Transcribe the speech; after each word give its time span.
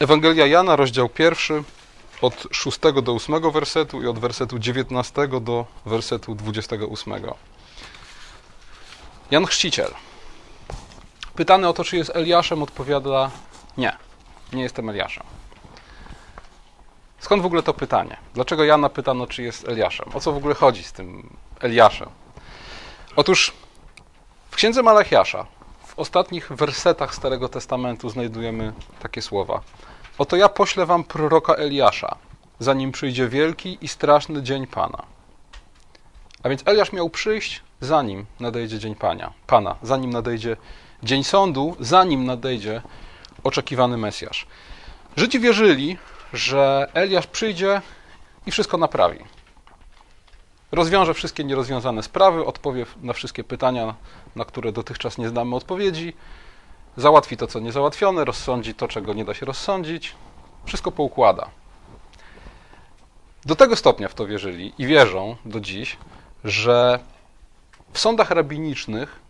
Ewangelia 0.00 0.46
Jana, 0.46 0.76
rozdział 0.76 1.08
pierwszy, 1.08 1.62
od 2.22 2.46
6 2.50 2.78
do 3.02 3.14
8 3.14 3.50
wersetu 3.52 4.02
i 4.02 4.06
od 4.06 4.18
wersetu 4.18 4.58
19 4.58 5.28
do 5.28 5.66
wersetu 5.86 6.34
28. 6.34 7.14
Jan 9.30 9.46
Chrzciciel. 9.46 9.90
Pytany 11.34 11.68
o 11.68 11.72
to, 11.72 11.84
czy 11.84 11.96
jest 11.96 12.16
Eliaszem, 12.16 12.62
odpowiada 12.62 13.30
nie, 13.76 13.96
nie 14.52 14.62
jestem 14.62 14.88
Eliaszem. 14.88 15.24
Skąd 17.18 17.42
w 17.42 17.46
ogóle 17.46 17.62
to 17.62 17.74
pytanie? 17.74 18.16
Dlaczego 18.34 18.64
Jana 18.64 18.88
pytano, 18.88 19.26
czy 19.26 19.42
jest 19.42 19.68
Eliaszem? 19.68 20.06
O 20.14 20.20
co 20.20 20.32
w 20.32 20.36
ogóle 20.36 20.54
chodzi 20.54 20.84
z 20.84 20.92
tym 20.92 21.36
Eliaszem? 21.60 22.08
Otóż 23.16 23.52
w 24.50 24.56
księdze 24.56 24.82
Malachiasza, 24.82 25.46
ostatnich 25.98 26.52
wersetach 26.52 27.14
Starego 27.14 27.48
Testamentu 27.48 28.10
znajdujemy 28.10 28.72
takie 29.00 29.22
słowa. 29.22 29.60
Oto 30.18 30.36
ja 30.36 30.48
poślę 30.48 30.86
wam 30.86 31.04
proroka 31.04 31.54
Eliasza, 31.54 32.16
zanim 32.58 32.92
przyjdzie 32.92 33.28
wielki 33.28 33.78
i 33.80 33.88
straszny 33.88 34.42
dzień 34.42 34.66
Pana. 34.66 35.02
A 36.42 36.48
więc 36.48 36.62
Eliasz 36.66 36.92
miał 36.92 37.10
przyjść, 37.10 37.62
zanim 37.80 38.26
nadejdzie 38.40 38.78
dzień 38.78 38.94
Pana, 38.94 39.32
Pana, 39.46 39.76
zanim 39.82 40.10
nadejdzie 40.10 40.56
dzień 41.02 41.24
sądu, 41.24 41.76
zanim 41.80 42.24
nadejdzie 42.24 42.82
oczekiwany 43.44 43.96
Mesjasz. 43.96 44.46
Żydzi 45.16 45.40
wierzyli, 45.40 45.98
że 46.32 46.90
Eliasz 46.94 47.26
przyjdzie 47.26 47.82
i 48.46 48.50
wszystko 48.50 48.78
naprawi. 48.78 49.18
Rozwiąże 50.72 51.14
wszystkie 51.14 51.44
nierozwiązane 51.44 52.02
sprawy, 52.02 52.44
odpowie 52.44 52.86
na 53.02 53.12
wszystkie 53.12 53.44
pytania, 53.44 53.94
na 54.36 54.44
które 54.44 54.72
dotychczas 54.72 55.18
nie 55.18 55.28
znamy 55.28 55.56
odpowiedzi, 55.56 56.12
załatwi 56.96 57.36
to, 57.36 57.46
co 57.46 57.60
niezałatwione, 57.60 58.24
rozsądzi 58.24 58.74
to, 58.74 58.88
czego 58.88 59.14
nie 59.14 59.24
da 59.24 59.34
się 59.34 59.46
rozsądzić, 59.46 60.14
wszystko 60.64 60.92
poukłada. 60.92 61.50
Do 63.44 63.56
tego 63.56 63.76
stopnia 63.76 64.08
w 64.08 64.14
to 64.14 64.26
wierzyli 64.26 64.72
i 64.78 64.86
wierzą 64.86 65.36
do 65.44 65.60
dziś, 65.60 65.96
że 66.44 66.98
w 67.92 67.98
sądach 67.98 68.30
rabinicznych 68.30 69.20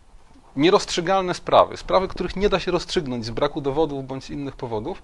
nierozstrzygalne 0.56 1.34
sprawy, 1.34 1.76
sprawy, 1.76 2.08
których 2.08 2.36
nie 2.36 2.48
da 2.48 2.60
się 2.60 2.70
rozstrzygnąć 2.70 3.24
z 3.24 3.30
braku 3.30 3.60
dowodów 3.60 4.06
bądź 4.06 4.24
z 4.24 4.30
innych 4.30 4.56
powodów, 4.56 5.02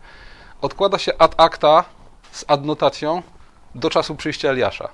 odkłada 0.62 0.98
się 0.98 1.12
ad 1.18 1.34
acta 1.40 1.84
z 2.32 2.44
adnotacją 2.48 3.22
do 3.74 3.90
czasu 3.90 4.14
przyjścia 4.14 4.48
Eliasza. 4.48 4.88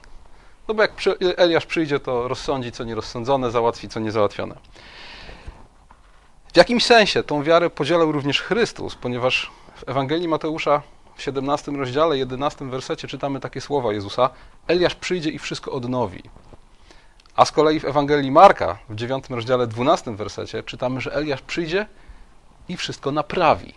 No 0.71 0.75
bo 0.75 0.83
jak 0.83 0.93
Eliasz 1.37 1.67
przyjdzie, 1.67 2.01
to 2.01 2.29
rozsądzi 2.29 2.73
co 2.73 2.85
nierozsądzone, 2.85 3.51
załatwi 3.51 3.89
co 3.89 4.01
niezałatwione. 4.01 4.55
W 6.53 6.57
jakimś 6.57 6.87
sensie 6.87 7.23
tą 7.23 7.43
wiarę 7.43 7.71
podzielał 7.71 8.13
również 8.13 8.43
Chrystus, 8.43 8.95
ponieważ 8.95 9.51
w 9.77 9.89
Ewangelii 9.89 10.29
Mateusza 10.29 10.83
w 11.17 11.23
17 11.23 11.73
rozdziale, 11.73 12.19
11 12.19 12.65
wersecie 12.71 13.09
czytamy 13.09 13.41
takie 13.41 13.61
słowa 13.61 13.93
Jezusa: 13.93 14.31
Eliasz 14.67 14.95
przyjdzie 14.95 15.31
i 15.31 15.39
wszystko 15.39 15.73
odnowi. 15.73 16.23
A 17.37 17.45
z 17.45 17.53
kolei 17.53 17.81
w 17.81 17.85
Ewangelii 17.85 18.31
Marka 18.31 18.79
w 18.89 18.95
9 18.95 19.25
rozdziale, 19.31 19.67
12 19.67 20.17
wersecie 20.17 20.63
czytamy, 20.63 21.01
że 21.01 21.15
Eliasz 21.15 21.43
przyjdzie 21.43 21.87
i 22.69 22.77
wszystko 22.77 23.13
naprawi. 23.13 23.75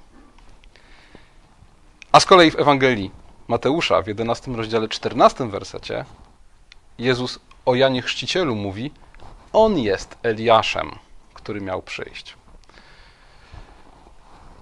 A 2.12 2.20
z 2.20 2.26
kolei 2.26 2.52
w 2.52 2.60
Ewangelii 2.60 3.12
Mateusza 3.48 4.02
w 4.02 4.08
11 4.08 4.52
rozdziale, 4.52 4.88
14 4.88 5.50
wersecie 5.50 6.06
Jezus 6.98 7.40
o 7.66 7.76
Janie 7.76 8.02
Chrzcicielu 8.02 8.56
mówi: 8.56 8.92
On 9.54 9.80
jest 9.80 10.18
Eliaszem, 10.24 10.92
który 11.34 11.62
miał 11.62 11.82
przyjść. 11.82 12.36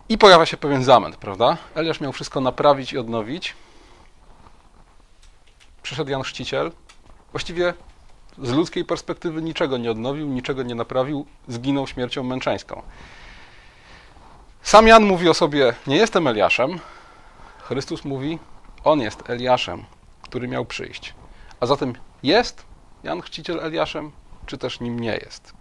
I 0.09 0.17
pojawia 0.17 0.45
się 0.45 0.57
pewien 0.57 0.83
zamęt, 0.83 1.17
prawda? 1.17 1.57
Eliasz 1.75 2.01
miał 2.01 2.11
wszystko 2.11 2.41
naprawić 2.41 2.93
i 2.93 2.97
odnowić. 2.97 3.55
Przyszedł 5.83 6.11
Jan 6.11 6.23
Chrzciciel. 6.23 6.71
Właściwie 7.31 7.73
z 8.37 8.51
ludzkiej 8.51 8.85
perspektywy 8.85 9.41
niczego 9.41 9.77
nie 9.77 9.91
odnowił, 9.91 10.27
niczego 10.27 10.63
nie 10.63 10.75
naprawił, 10.75 11.25
zginął 11.47 11.87
śmiercią 11.87 12.23
męczeńską. 12.23 12.81
Sam 14.61 14.87
Jan 14.87 15.03
mówi 15.03 15.29
o 15.29 15.33
sobie: 15.33 15.73
Nie 15.87 15.95
jestem 15.95 16.27
Eliaszem. 16.27 16.79
Chrystus 17.57 18.05
mówi: 18.05 18.39
On 18.83 18.99
jest 19.01 19.29
Eliaszem, 19.29 19.85
który 20.21 20.47
miał 20.47 20.65
przyjść. 20.65 21.13
A 21.59 21.65
zatem 21.65 21.93
jest 22.23 22.65
Jan 23.03 23.21
Chrzciciel 23.21 23.59
Eliaszem, 23.59 24.11
czy 24.45 24.57
też 24.57 24.79
nim 24.79 24.99
nie 24.99 25.13
jest? 25.13 25.53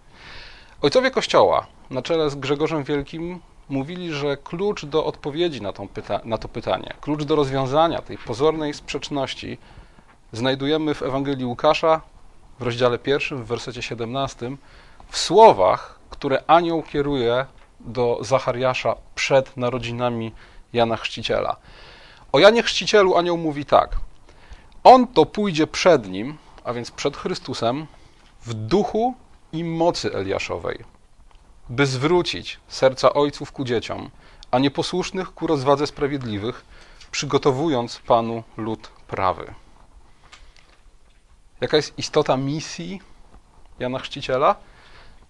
Ojcowie 0.81 1.11
Kościoła, 1.11 1.67
na 1.89 2.01
czele 2.01 2.29
z 2.29 2.35
Grzegorzem 2.35 2.83
Wielkim, 2.83 3.39
mówili, 3.69 4.13
że 4.13 4.37
klucz 4.37 4.85
do 4.85 5.05
odpowiedzi 5.05 5.61
na, 5.61 5.73
pyta 5.73 6.21
na 6.25 6.37
to 6.37 6.47
pytanie, 6.47 6.93
klucz 7.01 7.23
do 7.23 7.35
rozwiązania 7.35 8.01
tej 8.01 8.17
pozornej 8.17 8.73
sprzeczności 8.73 9.57
znajdujemy 10.31 10.93
w 10.93 11.03
Ewangelii 11.03 11.45
Łukasza 11.45 12.01
w 12.59 12.63
rozdziale 12.63 12.99
pierwszym, 12.99 13.43
w 13.43 13.47
wersecie 13.47 13.81
17, 13.81 14.51
w 15.09 15.17
słowach, 15.17 15.99
które 16.09 16.43
anioł 16.47 16.83
kieruje 16.83 17.45
do 17.79 18.17
Zachariasza 18.21 18.95
przed 19.15 19.57
narodzinami 19.57 20.31
Jana 20.73 20.97
Chrzciciela. 20.97 21.55
O 22.31 22.39
Janie 22.39 22.63
Chrzcicielu 22.63 23.17
anioł 23.17 23.37
mówi 23.37 23.65
tak: 23.65 23.95
On 24.83 25.07
to 25.07 25.25
pójdzie 25.25 25.67
przed 25.67 26.07
nim, 26.09 26.37
a 26.63 26.73
więc 26.73 26.91
przed 26.91 27.17
Chrystusem, 27.17 27.87
w 28.45 28.53
duchu 28.53 29.15
i 29.51 29.63
mocy 29.63 30.13
Eliaszowej 30.13 30.83
by 31.69 31.85
zwrócić 31.85 32.59
serca 32.67 33.13
ojców 33.13 33.51
ku 33.51 33.63
dzieciom, 33.65 34.09
a 34.51 34.59
nieposłusznych 34.59 35.33
ku 35.33 35.47
rozwadze 35.47 35.87
sprawiedliwych, 35.87 36.65
przygotowując 37.11 37.99
Panu 37.99 38.43
lud 38.57 38.87
prawy. 39.07 39.53
Jaka 41.61 41.77
jest 41.77 41.99
istota 41.99 42.37
misji 42.37 43.01
Jana 43.79 43.99
Chrzciciela? 43.99 44.55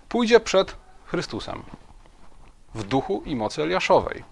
Pójdzie 0.09 0.39
przed 0.39 0.75
Chrystusem 1.05 1.63
w 2.75 2.83
duchu 2.83 3.23
i 3.25 3.35
mocy 3.35 3.63
Eliaszowej, 3.63 4.23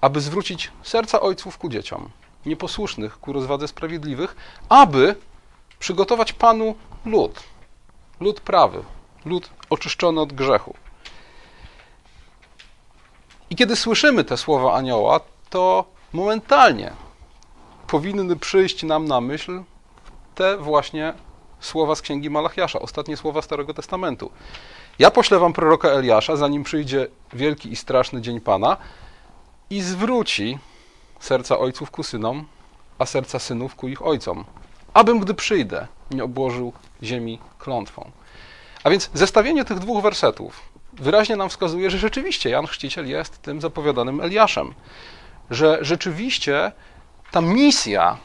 aby 0.00 0.20
zwrócić 0.20 0.70
serca 0.82 1.20
ojców 1.20 1.58
ku 1.58 1.68
dzieciom, 1.68 2.10
nieposłusznych 2.46 3.20
ku 3.20 3.32
rozwadze 3.32 3.68
sprawiedliwych, 3.68 4.36
aby 4.68 5.16
przygotować 5.82 6.32
Panu 6.32 6.74
lud, 7.04 7.42
lud 8.20 8.40
prawy, 8.40 8.84
lud 9.24 9.50
oczyszczony 9.70 10.20
od 10.20 10.32
grzechu. 10.32 10.74
I 13.50 13.56
kiedy 13.56 13.76
słyszymy 13.76 14.24
te 14.24 14.36
słowa 14.36 14.74
anioła, 14.74 15.20
to 15.50 15.84
momentalnie 16.12 16.92
powinny 17.86 18.36
przyjść 18.36 18.82
nam 18.82 19.04
na 19.04 19.20
myśl 19.20 19.62
te 20.34 20.56
właśnie 20.56 21.14
słowa 21.60 21.94
z 21.94 22.02
księgi 22.02 22.30
Malachiasza, 22.30 22.78
ostatnie 22.78 23.16
słowa 23.16 23.42
Starego 23.42 23.74
Testamentu. 23.74 24.30
Ja 24.98 25.10
poślę 25.10 25.38
wam 25.38 25.52
proroka 25.52 25.88
Eliasza, 25.88 26.36
zanim 26.36 26.64
przyjdzie 26.64 27.06
wielki 27.32 27.72
i 27.72 27.76
straszny 27.76 28.20
dzień 28.20 28.40
Pana 28.40 28.76
i 29.70 29.80
zwróci 29.80 30.58
serca 31.20 31.58
ojców 31.58 31.90
ku 31.90 32.02
synom, 32.02 32.46
a 32.98 33.06
serca 33.06 33.38
synów 33.38 33.74
ku 33.74 33.88
ich 33.88 34.02
ojcom, 34.02 34.44
abym, 34.94 35.20
gdy 35.20 35.34
przyjdę, 35.34 35.86
nie 36.10 36.24
obłożył 36.24 36.72
ziemi 37.02 37.38
klątwą. 37.58 38.10
A 38.84 38.90
więc 38.90 39.10
zestawienie 39.14 39.64
tych 39.64 39.78
dwóch 39.78 40.02
wersetów 40.02 40.72
wyraźnie 40.92 41.36
nam 41.36 41.48
wskazuje, 41.48 41.90
że 41.90 41.98
rzeczywiście 41.98 42.50
Jan 42.50 42.66
Chrzciciel 42.66 43.08
jest 43.08 43.42
tym 43.42 43.60
zapowiadanym 43.60 44.20
Eliaszem. 44.20 44.74
Że 45.50 45.78
rzeczywiście 45.80 46.72
ta 47.30 47.40
misja 47.40 48.16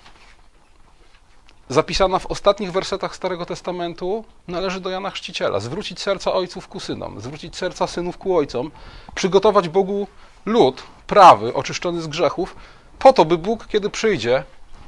zapisana 1.70 2.20
w 2.20 2.26
ostatnich 2.26 2.72
wersetach 2.72 3.16
Starego 3.16 3.46
Testamentu 3.46 4.26
należy 4.48 4.80
do 4.82 4.90
Jana 4.90 5.10
Chrzciciela. 5.10 5.60
Zwrócić 5.60 6.02
serca 6.02 6.34
ojców 6.34 6.68
ku 6.68 6.80
synom, 6.80 7.22
zwrócić 7.22 7.56
serca 7.56 7.88
synów 7.88 8.18
ku 8.18 8.38
ojcom, 8.38 8.72
przygotować 9.16 9.70
Bogu 9.70 10.08
lud 10.46 10.84
prawy, 11.08 11.54
oczyszczony 11.54 12.02
z 12.02 12.08
grzechów, 12.08 12.56
po 13.00 13.14
to, 13.14 13.26
by 13.26 13.38
Bóg, 13.38 13.68
kiedy 13.68 13.90
przyjdzie, 13.90 14.44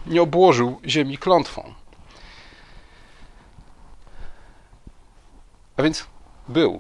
nie 0.06 0.22
obłożył 0.22 0.80
ziemi 0.86 1.18
klątwą. 1.18 1.74
A 5.78 5.84
więc 5.84 6.08
był 6.48 6.80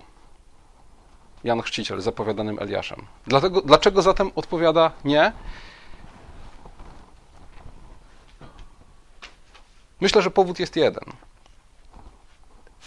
Jan 1.44 1.62
Chrzciciel 1.62 2.02
zapowiadanym 2.02 2.60
Eliaszem. 2.60 3.06
Dlatego, 3.28 3.62
dlaczego 3.62 4.02
zatem 4.02 4.32
odpowiada 4.36 4.92
nie? 5.06 5.32
Myślę, 10.02 10.22
że 10.22 10.32
powód 10.32 10.60
jest 10.60 10.76
jeden. 10.76 11.04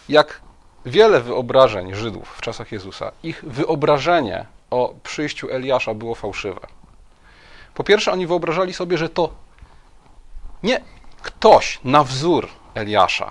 Jak 0.08 0.40
wiele 0.86 1.20
wyobrażeń 1.20 1.94
Żydów 1.94 2.28
w 2.28 2.40
czasach 2.40 2.72
Jezusa, 2.72 3.12
ich 3.22 3.44
wyobrażenie 3.44 4.46
o 4.70 4.94
przyjściu 5.02 5.50
Eliasza 5.50 5.94
było 5.94 6.14
fałszywe. 6.14 6.60
Po 7.74 7.84
pierwsze, 7.84 8.12
oni 8.12 8.26
wyobrażali 8.26 8.74
sobie, 8.74 8.98
że 8.98 9.08
to 9.08 9.32
nie 10.62 10.80
ktoś 11.22 11.80
na 11.84 12.04
wzór 12.04 12.48
Eliasza, 12.74 13.30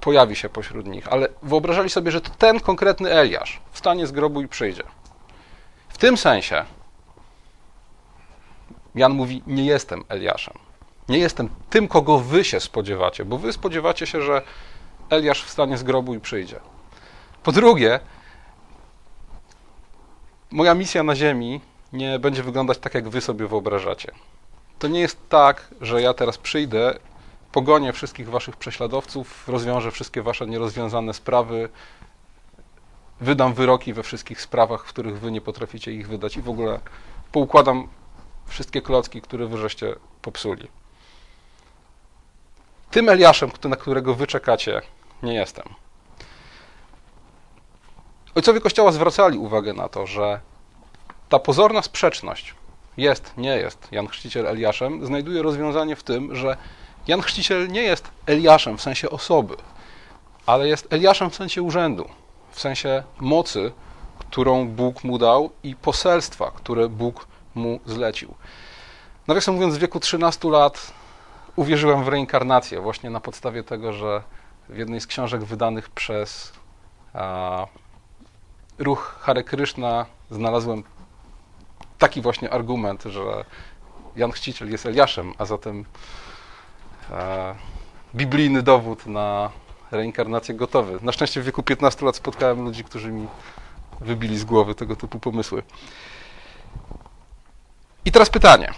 pojawi 0.00 0.36
się 0.36 0.48
pośród 0.48 0.86
nich, 0.86 1.08
ale 1.08 1.28
wyobrażali 1.42 1.90
sobie, 1.90 2.10
że 2.10 2.20
to 2.20 2.30
ten 2.30 2.60
konkretny 2.60 3.10
Eliasz 3.10 3.60
wstanie 3.72 4.06
z 4.06 4.12
grobu 4.12 4.42
i 4.42 4.48
przyjdzie. 4.48 4.82
W 5.88 5.98
tym 5.98 6.16
sensie 6.16 6.64
Jan 8.94 9.12
mówi: 9.12 9.42
Nie 9.46 9.64
jestem 9.64 10.04
Eliaszem. 10.08 10.54
Nie 11.08 11.18
jestem 11.18 11.48
tym, 11.70 11.88
kogo 11.88 12.18
wy 12.18 12.44
się 12.44 12.60
spodziewacie, 12.60 13.24
bo 13.24 13.38
wy 13.38 13.52
spodziewacie 13.52 14.06
się, 14.06 14.22
że 14.22 14.42
Eliasz 15.10 15.44
wstanie 15.44 15.78
z 15.78 15.82
grobu 15.82 16.14
i 16.14 16.20
przyjdzie. 16.20 16.60
Po 17.42 17.52
drugie, 17.52 18.00
moja 20.50 20.74
misja 20.74 21.02
na 21.02 21.16
Ziemi 21.16 21.60
nie 21.92 22.18
będzie 22.18 22.42
wyglądać 22.42 22.78
tak, 22.78 22.94
jak 22.94 23.08
wy 23.08 23.20
sobie 23.20 23.46
wyobrażacie. 23.46 24.12
To 24.78 24.88
nie 24.88 25.00
jest 25.00 25.28
tak, 25.28 25.68
że 25.80 26.02
ja 26.02 26.14
teraz 26.14 26.38
przyjdę, 26.38 26.98
pogonię 27.52 27.92
wszystkich 27.92 28.30
waszych 28.30 28.56
prześladowców, 28.56 29.48
rozwiążę 29.48 29.90
wszystkie 29.90 30.22
wasze 30.22 30.46
nierozwiązane 30.46 31.14
sprawy, 31.14 31.68
wydam 33.20 33.54
wyroki 33.54 33.92
we 33.92 34.02
wszystkich 34.02 34.40
sprawach, 34.40 34.84
w 34.84 34.88
których 34.88 35.20
wy 35.20 35.32
nie 35.32 35.40
potraficie 35.40 35.92
ich 35.92 36.08
wydać 36.08 36.36
i 36.36 36.42
w 36.42 36.48
ogóle 36.48 36.80
poukładam 37.32 37.88
wszystkie 38.46 38.82
klocki, 38.82 39.22
które 39.22 39.46
wy 39.46 39.58
żeście 39.58 39.94
popsuli. 40.22 40.68
Tym 42.90 43.08
Eliaszem, 43.08 43.50
na 43.64 43.76
którego 43.76 44.14
wy 44.14 44.26
czekacie, 44.26 44.82
nie 45.22 45.34
jestem. 45.34 45.64
Ojcowie 48.34 48.60
Kościoła 48.60 48.92
zwracali 48.92 49.38
uwagę 49.38 49.72
na 49.72 49.88
to, 49.88 50.06
że 50.06 50.40
ta 51.28 51.38
pozorna 51.38 51.82
sprzeczność 51.82 52.54
jest, 52.96 53.32
nie 53.36 53.56
jest 53.56 53.88
Jan 53.92 54.08
Chrzciciel 54.08 54.46
Eliaszem, 54.46 55.06
znajduje 55.06 55.42
rozwiązanie 55.42 55.96
w 55.96 56.02
tym, 56.02 56.36
że 56.36 56.56
Jan 57.06 57.22
Chrzciciel 57.22 57.68
nie 57.68 57.82
jest 57.82 58.10
Eliaszem 58.26 58.78
w 58.78 58.82
sensie 58.82 59.10
osoby, 59.10 59.56
ale 60.46 60.68
jest 60.68 60.92
Eliaszem 60.92 61.30
w 61.30 61.34
sensie 61.34 61.62
urzędu, 61.62 62.08
w 62.50 62.60
sensie 62.60 63.02
mocy, 63.20 63.72
którą 64.18 64.68
Bóg 64.68 65.04
mu 65.04 65.18
dał 65.18 65.50
i 65.62 65.76
poselstwa, 65.76 66.50
które 66.50 66.88
Bóg 66.88 67.26
mu 67.54 67.80
zlecił. 67.86 68.34
Nawiasem 69.28 69.54
mówiąc, 69.54 69.74
w 69.74 69.78
wieku 69.78 70.00
13 70.00 70.48
lat 70.48 70.92
uwierzyłem 71.56 72.04
w 72.04 72.08
reinkarnację 72.08 72.80
właśnie 72.80 73.10
na 73.10 73.20
podstawie 73.20 73.64
tego, 73.64 73.92
że 73.92 74.22
w 74.68 74.76
jednej 74.76 75.00
z 75.00 75.06
książek 75.06 75.44
wydanych 75.44 75.88
przez 75.88 76.52
a, 77.14 77.66
ruch 78.78 79.18
Hare 79.20 79.44
Krishna 79.44 80.06
znalazłem 80.30 80.84
taki 82.04 82.20
właśnie 82.20 82.50
argument, 82.50 83.02
że 83.02 83.44
Jan 84.16 84.32
Chrzciciel 84.32 84.70
jest 84.70 84.86
Eliaszem, 84.86 85.34
a 85.38 85.44
zatem 85.44 85.84
e, 87.10 87.54
biblijny 88.14 88.62
dowód 88.62 89.06
na 89.06 89.50
reinkarnację 89.90 90.54
gotowy. 90.54 90.98
Na 91.02 91.12
szczęście 91.12 91.40
w 91.40 91.44
wieku 91.44 91.62
15 91.62 92.06
lat 92.06 92.16
spotkałem 92.16 92.64
ludzi, 92.64 92.84
którzy 92.84 93.12
mi 93.12 93.26
wybili 94.00 94.38
z 94.38 94.44
głowy 94.44 94.74
tego 94.74 94.96
typu 94.96 95.18
pomysły. 95.18 95.62
I 98.04 98.12
teraz 98.12 98.30
pytanie. 98.30 98.72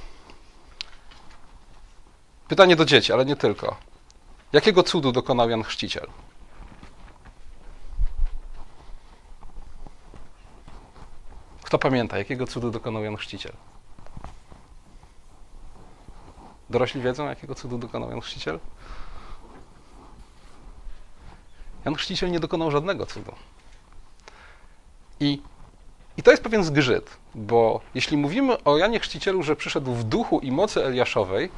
Pytanie 2.49 2.77
do 2.77 2.85
dzieci, 2.85 3.13
ale 3.13 3.25
nie 3.25 3.37
tylko. 3.37 3.77
Jakiego 4.53 4.83
cudu 4.83 5.13
dokonał 5.13 5.51
Jan 5.51 5.63
Chrzciciel? 5.63 6.07
Kto 11.67 11.79
pamięta, 11.79 12.19
jakiego 12.19 12.47
cudu 12.47 12.71
dokonał 12.71 13.05
Jan 13.05 13.17
Chrzciciel? 13.17 13.53
Dorośli 16.71 17.01
wiedzą, 17.01 17.27
jakiego 17.27 17.55
cudu 17.55 17.79
dokonał 17.79 18.11
Jan 18.11 18.21
Chrzciciel? 18.21 18.59
Jan 21.85 21.95
Chrzciciel 21.95 22.31
nie 22.31 22.41
dokonał 22.41 22.71
żadnego 22.71 23.07
cudu. 23.07 23.33
I, 25.21 25.43
I 26.17 26.23
to 26.23 26.31
jest 26.31 26.43
pewien 26.43 26.65
zgrzyt, 26.65 27.11
bo 27.35 27.81
jeśli 27.95 28.17
mówimy 28.17 28.65
o 28.65 28.79
Janie 28.79 29.01
Chrzcicielu, 29.01 29.43
że 29.43 29.57
przyszedł 29.57 29.95
w 29.95 30.05
duchu 30.05 30.41
i 30.41 30.53
mocy 30.53 30.85
Eliaszowej, 30.85 31.51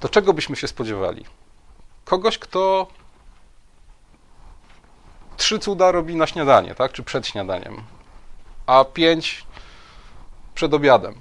to 0.00 0.08
czego 0.08 0.32
byśmy 0.32 0.56
się 0.56 0.68
spodziewali? 0.68 1.24
Kogoś, 2.04 2.38
kto 2.38 2.86
trzy 5.36 5.58
cuda 5.58 5.92
robi 5.92 6.16
na 6.16 6.26
śniadanie, 6.26 6.74
tak? 6.74 6.92
czy 6.92 7.02
przed 7.02 7.26
śniadaniem, 7.26 7.82
a 8.70 8.84
pięć 8.84 9.46
przed 10.54 10.74
obiadem. 10.74 11.14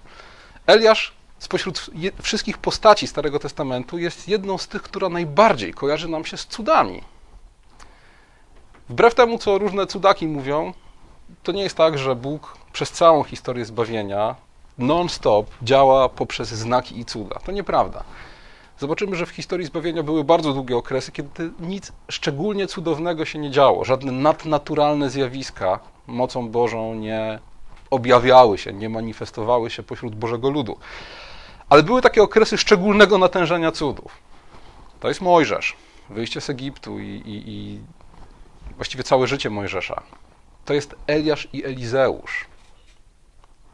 Eliasz 0.68 1.14
spośród 1.40 1.90
wszystkich 2.22 2.58
postaci 2.58 3.08
Starego 3.08 3.40
Testamentu 3.40 3.98
jest 3.98 4.28
jedną 4.28 4.58
z 4.58 4.68
tych, 4.68 4.82
która 4.82 5.10
najbardziej 5.10 5.74
kojarzy 5.74 6.08
nam 6.08 6.26
się 6.26 6.38
z 6.38 6.46
cudami. 6.46 7.04
Wbrew 8.90 9.16
temu, 9.16 9.38
co 9.38 9.58
różne 9.58 9.88
cudaki 9.88 10.28
mówią, 10.28 10.74
to 11.44 11.52
nie 11.52 11.64
jest 11.64 11.78
tak, 11.78 11.98
że 11.98 12.16
Bóg 12.16 12.58
przez 12.74 12.92
całą 12.92 13.24
historię 13.24 13.66
zbawienia 13.66 14.36
non-stop 14.78 15.46
działa 15.62 16.10
poprzez 16.10 16.50
znaki 16.50 17.00
i 17.00 17.06
cuda. 17.06 17.40
To 17.40 17.52
nieprawda. 17.52 18.04
Zobaczymy, 18.80 19.16
że 19.16 19.26
w 19.26 19.30
historii 19.30 19.66
zbawienia 19.66 20.04
były 20.04 20.24
bardzo 20.24 20.54
długie 20.54 20.78
okresy, 20.78 21.12
kiedy 21.12 21.52
nic 21.60 21.92
szczególnie 22.10 22.68
cudownego 22.68 23.26
się 23.26 23.40
nie 23.40 23.52
działo. 23.52 23.86
Żadne 23.86 24.12
nadnaturalne 24.12 25.10
zjawiska 25.10 25.80
mocą 26.10 26.50
Bożą 26.50 26.96
nie 26.96 27.40
objawiały 27.90 28.58
się, 28.58 28.74
nie 28.74 28.90
manifestowały 28.90 29.70
się 29.70 29.84
pośród 29.84 30.16
Bożego 30.16 30.50
ludu. 30.50 30.78
Ale 31.70 31.84
były 31.84 32.02
takie 32.02 32.24
okresy 32.24 32.58
szczególnego 32.58 33.18
natężenia 33.18 33.72
cudów. 33.72 34.18
To 35.00 35.08
jest 35.08 35.22
Mojżesz, 35.22 35.76
wyjście 36.10 36.42
z 36.42 36.50
Egiptu 36.50 37.00
i, 37.00 37.06
i, 37.06 37.44
i 37.50 37.80
właściwie 38.76 39.04
całe 39.04 39.28
życie 39.28 39.50
Mojżesza. 39.50 40.04
To 40.66 40.74
jest 40.74 40.96
Eliasz 41.08 41.48
i 41.54 41.66
Elizeusz. 41.66 42.46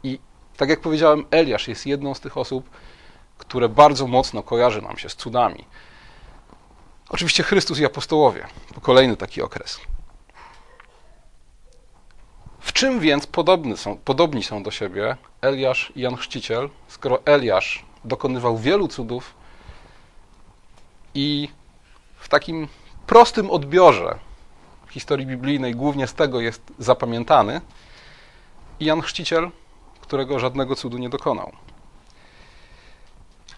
I 0.03 0.19
tak 0.57 0.69
jak 0.69 0.81
powiedziałem, 0.81 1.25
Eliasz 1.31 1.67
jest 1.67 1.85
jedną 1.85 2.13
z 2.13 2.19
tych 2.19 2.37
osób, 2.37 2.69
które 3.37 3.69
bardzo 3.69 4.07
mocno 4.07 4.43
kojarzy 4.43 4.81
nam 4.81 4.97
się 4.97 5.09
z 5.09 5.15
cudami. 5.15 5.65
Oczywiście 7.09 7.43
Chrystus 7.43 7.79
i 7.79 7.85
apostołowie, 7.85 8.47
to 8.73 8.81
kolejny 8.81 9.17
taki 9.17 9.41
okres. 9.41 9.79
W 12.65 12.73
czym 12.73 12.99
więc 12.99 13.27
podobny 13.27 13.77
są, 13.77 13.97
podobni 13.97 14.43
są 14.43 14.63
do 14.63 14.71
siebie 14.71 15.17
Eliasz 15.41 15.93
i 15.95 16.01
Jan 16.01 16.15
Chrzciciel, 16.15 16.69
skoro 16.87 17.25
Eliasz 17.25 17.85
dokonywał 18.03 18.57
wielu 18.57 18.87
cudów 18.87 19.33
i 21.13 21.49
w 22.15 22.29
takim 22.29 22.67
prostym 23.07 23.51
odbiorze 23.51 24.19
historii 24.89 25.25
biblijnej 25.25 25.75
głównie 25.75 26.07
z 26.07 26.13
tego 26.13 26.41
jest 26.41 26.61
zapamiętany, 26.79 27.61
i 28.79 28.85
Jan 28.85 29.01
Chrzciciel, 29.01 29.51
którego 30.01 30.39
żadnego 30.39 30.75
cudu 30.75 30.97
nie 30.97 31.09
dokonał. 31.09 31.51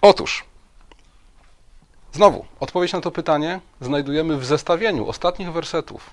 Otóż, 0.02 0.46
znowu, 2.12 2.46
odpowiedź 2.60 2.94
na 2.94 3.02
to 3.02 3.12
pytanie 3.12 3.60
znajdujemy 3.82 4.38
w 4.38 4.46
zestawieniu 4.46 5.08
ostatnich 5.08 5.52
wersetów 5.52 6.10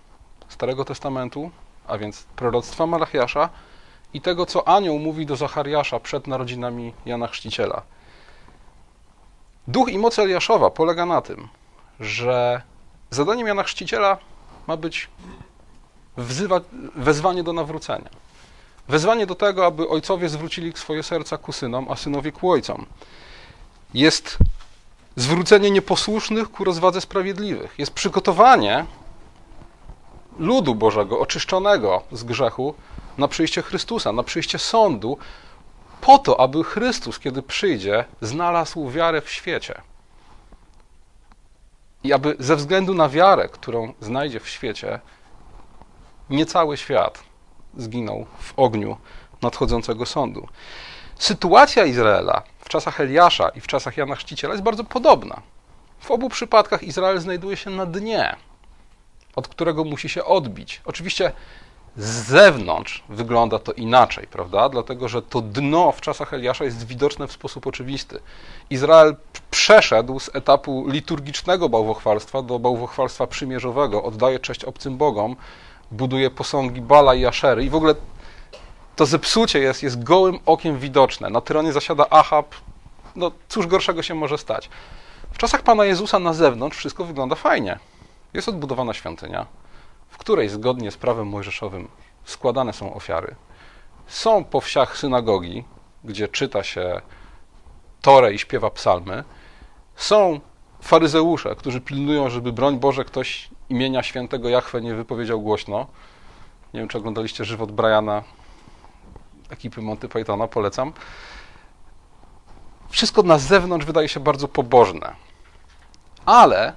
Starego 0.49 0.85
Testamentu, 0.85 1.51
a 1.87 1.99
więc 1.99 2.23
proroctwa 2.23 2.87
Malachiasza 2.87 3.49
i 4.15 4.21
tego, 4.21 4.47
co 4.47 4.69
anioł 4.69 4.99
mówi 4.99 5.27
do 5.27 5.37
Zachariasza 5.37 6.01
przed 6.01 6.27
narodzinami 6.27 6.95
Jana 7.07 7.27
Chrzciciela. 7.27 7.83
Duch 9.69 9.89
i 9.89 9.99
moc 9.99 10.19
Eliaszowa 10.19 10.71
polega 10.71 11.07
na 11.07 11.21
tym, 11.21 11.49
że 12.01 12.63
zadaniem 13.11 13.47
Jana 13.47 13.63
Chrzciciela 13.63 14.19
ma 14.67 14.77
być 14.77 15.09
wzywa, 16.17 16.61
wezwanie 16.97 17.43
do 17.43 17.53
nawrócenia. 17.53 18.11
Wezwanie 18.89 19.27
do 19.27 19.35
tego, 19.35 19.67
aby 19.67 19.89
ojcowie 19.89 20.29
zwrócili 20.29 20.73
swoje 20.77 21.03
serca 21.03 21.39
ku 21.39 21.53
synom, 21.53 21.87
a 21.91 21.97
synowie 21.97 22.33
ku 22.33 22.51
ojcom. 22.51 22.87
Jest 23.95 24.39
zwrócenie 25.17 25.71
nieposłusznych 25.71 26.51
ku 26.51 26.65
rozwadze 26.65 27.01
sprawiedliwych. 27.01 27.75
Jest 27.79 27.93
przygotowanie 27.93 28.87
ludu 30.39 30.75
Bożego, 30.75 31.21
oczyszczonego 31.21 32.03
z 32.13 32.25
grzechu, 32.25 32.75
na 33.19 33.29
przyjście 33.29 33.63
Chrystusa, 33.63 34.13
na 34.13 34.23
przyjście 34.23 34.59
sądu, 34.59 35.19
po 36.01 36.19
to, 36.19 36.41
aby 36.41 36.65
Chrystus, 36.65 37.19
kiedy 37.19 37.43
przyjdzie, 37.43 38.05
znalazł 38.21 38.91
wiarę 38.91 39.21
w 39.21 39.31
świecie. 39.31 39.83
I 42.05 42.13
aby 42.13 42.37
ze 42.39 42.57
względu 42.57 42.95
na 42.95 43.09
wiarę, 43.09 43.49
którą 43.49 43.95
znajdzie 44.01 44.41
w 44.41 44.49
świecie, 44.49 45.01
nie 46.31 46.47
cały 46.47 46.77
świat 46.77 47.23
zginął 47.77 48.27
w 48.39 48.53
ogniu 48.57 48.97
nadchodzącego 49.43 50.07
sądu. 50.07 50.49
Sytuacja 51.19 51.85
Izraela 51.85 52.43
w 52.59 52.69
czasach 52.69 53.01
Eliasza 53.01 53.49
i 53.49 53.61
w 53.61 53.67
czasach 53.67 53.97
Jana 53.97 54.15
Chrzciciela 54.15 54.55
jest 54.55 54.65
bardzo 54.65 54.85
podobna. 54.85 55.43
W 56.01 56.11
obu 56.11 56.29
przypadkach 56.29 56.83
Izrael 56.83 57.21
znajduje 57.21 57.57
się 57.57 57.71
na 57.71 57.87
dnie, 57.87 58.37
od 59.37 59.49
którego 59.49 59.85
musi 59.85 60.09
się 60.09 60.25
odbić. 60.25 60.83
Oczywiście 60.85 61.33
z 61.97 62.27
zewnątrz 62.27 63.05
wygląda 63.09 63.59
to 63.59 63.73
inaczej, 63.73 64.27
prawda? 64.27 64.69
Dlatego, 64.69 65.09
że 65.09 65.23
to 65.23 65.41
dno 65.41 65.93
w 65.93 66.01
czasach 66.01 66.35
Eliasza 66.35 66.65
jest 66.65 66.87
widoczne 66.87 67.27
w 67.27 67.33
sposób 67.33 67.67
oczywisty. 67.67 68.21
Izrael 68.71 69.17
przeszedł 69.51 70.21
z 70.21 70.31
etapu 70.35 70.89
liturgicznego 70.89 71.69
bałwochwalstwa 71.69 72.43
do 72.43 72.59
bałwochwalstwa 72.59 73.27
przymierzowego, 73.27 74.03
oddaje 74.03 74.39
cześć 74.39 74.65
obcym 74.65 74.97
bogom, 74.97 75.37
buduje 75.91 76.31
posągi 76.31 76.81
Bala 76.81 77.15
i 77.15 77.27
Aszery 77.27 77.65
i 77.65 77.71
w 77.71 77.75
ogóle 77.75 77.95
to 78.97 79.07
zepsucie 79.07 79.59
jest, 79.59 79.83
jest 79.83 80.03
gołym 80.03 80.39
okiem 80.47 80.79
widoczne. 80.79 81.31
Na 81.31 81.41
tyronie 81.41 81.73
zasiada 81.73 82.07
Ahab, 82.11 82.55
no 83.17 83.31
cóż 83.49 83.67
gorszego 83.67 84.03
się 84.03 84.15
może 84.15 84.39
stać? 84.39 84.69
W 85.33 85.39
czasach 85.39 85.63
Pana 85.63 85.85
Jezusa 85.85 86.19
na 86.19 86.33
zewnątrz 86.33 86.79
wszystko 86.79 87.05
wygląda 87.05 87.37
fajnie. 87.37 87.79
Jest 88.35 88.49
odbudowana 88.49 88.95
świątynia, 88.95 89.47
w 90.09 90.19
której 90.19 90.49
zgodnie 90.49 90.91
z 90.91 90.97
prawem 90.97 91.29
mojżeszowym 91.29 91.89
składane 92.25 92.73
są 92.73 92.95
ofiary. 92.95 93.35
Są 94.07 94.45
po 94.45 94.61
wsiach 94.61 94.99
synagogi, 94.99 95.65
gdzie 96.05 96.29
czyta 96.29 96.63
się 96.63 97.01
Torę 98.03 98.33
i 98.33 98.39
śpiewa 98.39 98.71
psalmy. 98.71 99.25
Są 99.97 100.41
faryzeusze, 100.81 101.57
którzy 101.57 101.81
pilnują, 101.81 102.31
żeby 102.31 102.53
broń 102.53 102.79
Boże 102.79 103.05
ktoś 103.05 103.51
imienia 103.69 104.03
świętego 104.03 104.49
Jachwę 104.49 104.81
nie 104.81 104.95
wypowiedział 104.95 105.41
głośno. 105.41 105.87
Nie 106.75 106.81
wiem, 106.81 106.89
czy 106.89 106.99
oglądaliście 106.99 107.45
żywot 107.45 107.73
Briana, 107.73 108.23
ekipy 109.51 109.83
Monty 109.83 110.09
Pythona, 110.09 110.49
polecam. 110.49 110.93
Wszystko 112.89 113.23
na 113.23 113.39
zewnątrz 113.39 113.87
wydaje 113.87 114.09
się 114.09 114.21
bardzo 114.21 114.49
pobożne. 114.49 115.15
Ale 116.27 116.73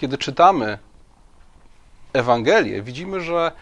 kiedy 0.00 0.18
czytamy 0.18 0.78
Ewangelię, 2.12 2.82
widzimy, 2.82 3.20
że 3.20 3.52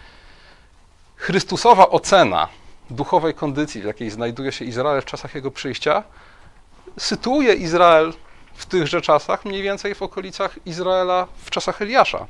Chrystusowa 1.17 1.89
ocena 1.89 2.49
duchowej 2.91 3.35
kondycji, 3.35 3.83
w 3.83 3.85
jakiej 3.85 4.11
znajduje 4.11 4.53
się 4.53 4.65
Izrael 4.65 5.03
w 5.03 5.05
czasach 5.05 5.35
jego 5.35 5.51
przyjścia, 5.51 6.03
sytuuje 6.99 7.55
Izrael 7.55 8.13
w 8.55 8.67
tychże 8.67 9.01
czasach, 9.01 9.45
mniej 9.45 9.63
więcej 9.63 9.95
w 9.95 10.03
okolicach 10.03 10.59
Izraela 10.67 11.27
w 11.37 11.51
czasach 11.51 11.83
Eliasza. 11.83 12.27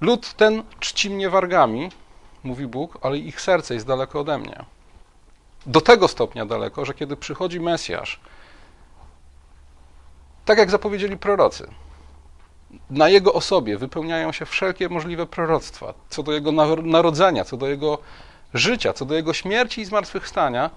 Lud 0.00 0.34
ten 0.34 0.62
czci 0.80 1.10
mnie 1.10 1.30
wargami, 1.30 1.90
mówi 2.44 2.66
Bóg, 2.66 2.98
ale 3.02 3.18
ich 3.18 3.40
serce 3.40 3.74
jest 3.74 3.86
daleko 3.86 4.20
ode 4.20 4.38
mnie. 4.38 4.64
Do 5.66 5.80
tego 5.80 6.08
stopnia 6.08 6.46
daleko, 6.46 6.84
że 6.84 6.94
kiedy 6.94 7.16
przychodzi 7.16 7.60
Mesjasz, 7.60 8.20
tak 10.46 10.58
jak 10.58 10.70
zapowiedzieli 10.70 11.16
prorocy, 11.16 11.70
na 12.90 13.08
jego 13.08 13.32
osobie 13.32 13.78
wypełniają 13.78 14.32
się 14.32 14.46
wszelkie 14.46 14.88
możliwe 14.88 15.26
proroctwa 15.26 15.94
co 16.10 16.22
do 16.22 16.32
jego 16.32 16.52
narodzenia, 16.82 17.44
co 17.44 17.56
do 17.56 17.68
jego 17.68 17.98
życia, 18.54 18.92
co 18.92 19.04
do 19.04 19.14
jego 19.14 19.32
śmierci 19.32 19.80
i 19.80 19.84
zmartwychwstania. 19.84 20.70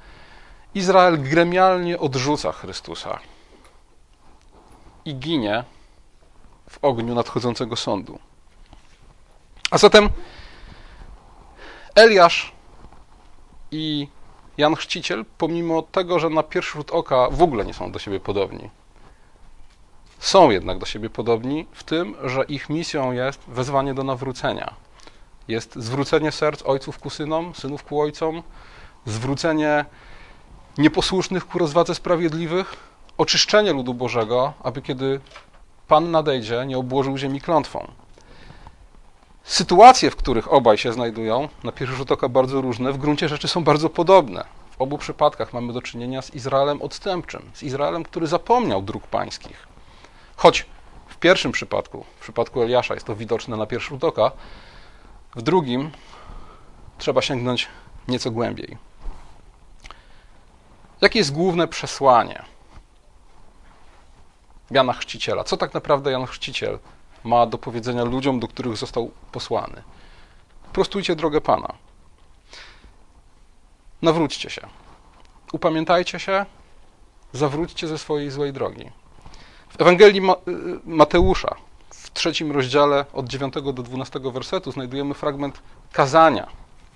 Izrael 0.75 1.21
gremialnie 1.21 1.99
odrzuca 1.99 2.51
Chrystusa 2.51 3.19
i 5.05 5.15
ginie 5.15 5.63
w 6.69 6.79
ogniu 6.81 7.15
nadchodzącego 7.15 7.75
sądu. 7.75 8.19
A 9.71 9.77
zatem 9.77 10.09
Eliasz 11.95 12.51
i 13.71 14.07
Jan 14.57 14.75
Chrzciciel, 14.75 15.25
pomimo 15.37 15.81
tego, 15.81 16.19
że 16.19 16.29
na 16.29 16.43
pierwszy 16.43 16.73
rzut 16.73 16.91
oka 16.91 17.29
w 17.31 17.41
ogóle 17.41 17.65
nie 17.65 17.73
są 17.73 17.91
do 17.91 17.99
siebie 17.99 18.19
podobni, 18.19 18.69
są 20.29 20.49
jednak 20.49 20.77
do 20.77 20.85
siebie 20.85 21.09
podobni 21.09 21.65
w 21.71 21.83
tym, 21.83 22.15
że 22.23 22.43
ich 22.43 22.69
misją 22.69 23.11
jest 23.11 23.39
wezwanie 23.47 23.93
do 23.93 24.03
nawrócenia. 24.03 24.73
Jest 25.47 25.75
zwrócenie 25.75 26.31
serc 26.31 26.61
ojców 26.65 26.99
ku 26.99 27.09
synom, 27.09 27.55
synów 27.55 27.83
ku 27.83 28.01
ojcom, 28.01 28.43
zwrócenie 29.05 29.85
nieposłusznych 30.77 31.47
ku 31.47 31.59
rozwadze 31.59 31.95
sprawiedliwych, 31.95 32.75
oczyszczenie 33.17 33.73
ludu 33.73 33.93
Bożego, 33.93 34.53
aby 34.63 34.81
kiedy 34.81 35.19
Pan 35.87 36.11
nadejdzie, 36.11 36.65
nie 36.65 36.77
obłożył 36.77 37.17
ziemi 37.17 37.41
klątwą. 37.41 37.87
Sytuacje, 39.43 40.11
w 40.11 40.15
których 40.15 40.53
obaj 40.53 40.77
się 40.77 40.93
znajdują, 40.93 41.49
na 41.63 41.71
pierwszy 41.71 41.95
rzut 41.95 42.11
oka 42.11 42.29
bardzo 42.29 42.61
różne, 42.61 42.91
w 42.91 42.97
gruncie 42.97 43.29
rzeczy 43.29 43.47
są 43.47 43.63
bardzo 43.63 43.89
podobne. 43.89 44.43
W 44.71 44.81
obu 44.81 44.97
przypadkach 44.97 45.53
mamy 45.53 45.73
do 45.73 45.81
czynienia 45.81 46.21
z 46.21 46.35
Izraelem 46.35 46.81
odstępczym, 46.81 47.41
z 47.53 47.63
Izraelem, 47.63 48.03
który 48.03 48.27
zapomniał 48.27 48.81
dróg 48.81 49.07
pańskich. 49.07 49.69
Choć 50.39 50.65
w 51.07 51.17
pierwszym 51.17 51.51
przypadku, 51.51 52.05
w 52.17 52.21
przypadku 52.21 52.61
Eliasza 52.61 52.93
jest 52.93 53.05
to 53.05 53.15
widoczne 53.15 53.57
na 53.57 53.65
pierwszy 53.65 53.89
rzut 53.89 54.03
oka, 54.03 54.31
w 55.35 55.41
drugim 55.41 55.91
trzeba 56.97 57.21
sięgnąć 57.21 57.67
nieco 58.07 58.31
głębiej. 58.31 58.77
Jakie 61.01 61.19
jest 61.19 61.33
główne 61.33 61.67
przesłanie 61.67 62.43
Jana 64.71 64.93
Chrzciciela? 64.93 65.43
Co 65.43 65.57
tak 65.57 65.73
naprawdę 65.73 66.11
Jan 66.11 66.25
Chrzciciel 66.25 66.79
ma 67.23 67.45
do 67.45 67.57
powiedzenia 67.57 68.03
ludziom, 68.03 68.39
do 68.39 68.47
których 68.47 68.77
został 68.77 69.11
posłany? 69.31 69.83
Prostujcie 70.73 71.15
drogę 71.15 71.41
Pana. 71.41 71.73
Nawróćcie 74.01 74.49
się. 74.49 74.67
Upamiętajcie 75.53 76.19
się, 76.19 76.45
zawróćcie 77.33 77.87
ze 77.87 77.97
swojej 77.97 78.31
złej 78.31 78.53
drogi. 78.53 78.91
W 79.69 79.81
Ewangelii 79.81 80.21
Mateusza 80.85 81.55
w 81.89 82.13
trzecim 82.13 82.51
rozdziale 82.51 83.05
od 83.13 83.27
9 83.27 83.53
do 83.53 83.83
12 83.83 84.19
wersetu 84.19 84.71
znajdujemy 84.71 85.13
fragment 85.13 85.61
kazania 85.91 86.47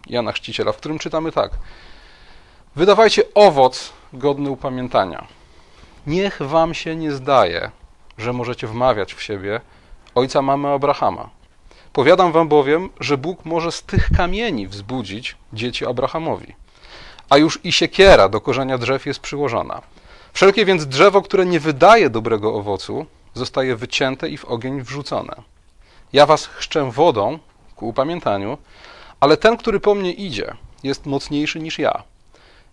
Jana 0.08 0.32
Chrzciciela, 0.32 0.72
w 0.72 0.78
którym 0.78 1.00
czytamy 1.00 1.32
tak. 1.32 1.52
Wydawajcie 2.76 3.24
owoc 3.36 3.94
godny 4.14 4.50
upamiętania. 4.50 5.28
Niech 6.08 6.42
wam 6.42 6.74
się 6.74 6.96
nie 6.96 7.12
zdaje, 7.12 7.72
że 8.18 8.34
możecie 8.34 8.68
wmawiać 8.68 9.14
w 9.14 9.22
siebie 9.22 9.62
ojca 10.16 10.42
mamy 10.42 10.70
Abrahama. 10.70 11.30
Powiadam 11.94 12.32
wam 12.32 12.48
bowiem, 12.48 12.90
że 13.00 13.18
Bóg 13.18 13.46
może 13.46 13.72
z 13.72 13.84
tych 13.84 14.10
kamieni 14.18 14.68
wzbudzić 14.68 15.36
dzieci 15.54 15.86
Abrahamowi. 15.86 16.56
A 17.30 17.38
już 17.38 17.60
i 17.64 17.72
siekiera 17.72 18.30
do 18.30 18.42
korzenia 18.42 18.78
drzew 18.78 19.06
jest 19.06 19.20
przyłożona. 19.20 19.82
Wszelkie 20.34 20.66
więc 20.66 20.86
drzewo, 20.86 21.22
które 21.22 21.46
nie 21.46 21.60
wydaje 21.60 22.10
dobrego 22.10 22.54
owocu, 22.56 23.06
zostaje 23.34 23.76
wycięte 23.76 24.30
i 24.30 24.38
w 24.38 24.46
ogień 24.46 24.82
wrzucone. 24.82 25.36
Ja 26.14 26.26
was 26.26 26.46
chrzczę 26.46 26.92
wodą 26.92 27.40
ku 27.76 27.88
upamiętaniu, 27.88 28.58
ale 29.20 29.38
ten, 29.38 29.58
który 29.58 29.80
po 29.80 29.96
mnie 29.96 30.14
idzie, 30.14 30.54
jest 30.84 31.06
mocniejszy 31.06 31.60
niż 31.60 31.80
ja. 31.80 32.04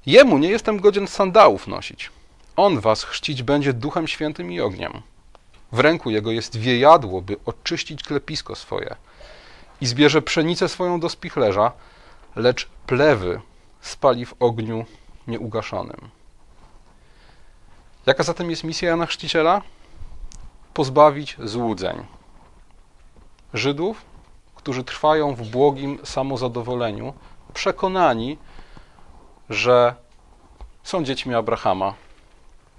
Jemu 0.07 0.39
nie 0.39 0.49
jestem 0.49 0.81
godzien 0.81 1.07
sandałów 1.07 1.67
nosić. 1.67 2.11
On 2.57 2.81
was 2.81 3.05
chrzcić 3.05 3.43
będzie 3.43 3.73
duchem 3.73 4.09
świętym 4.09 4.53
i 4.53 4.61
ogniem. 4.61 5.03
W 5.73 5.79
ręku 5.79 6.11
jego 6.11 6.31
jest 6.31 6.57
wiejadło, 6.57 7.23
by 7.23 7.37
oczyścić 7.47 8.03
klepisko 8.03 8.55
swoje. 8.55 8.97
I 9.81 9.87
zbierze 9.87 10.23
pszenicę 10.23 10.69
swoją 10.69 11.01
do 11.01 11.09
spichlerza, 11.09 11.73
lecz 12.37 12.69
plewy 12.87 13.41
spali 13.81 14.27
w 14.27 14.35
ogniu 14.41 14.85
nieugaszonym. 15.27 16.20
Jaka 18.07 18.23
zatem 18.23 18.51
jest 18.51 18.65
misja 18.65 18.89
Jana 18.89 19.07
Chrzciciela? 19.07 19.63
Pozbawić 20.75 21.37
złudzeń 21.45 22.07
Żydów, 23.55 24.05
którzy 24.55 24.85
trwają 24.85 25.35
w 25.35 25.49
błogim 25.49 25.99
samozadowoleniu, 26.05 27.13
przekonani, 27.55 28.39
że 29.51 29.95
są 30.83 31.05
dziećmi 31.05 31.35
Abrahama, 31.35 31.95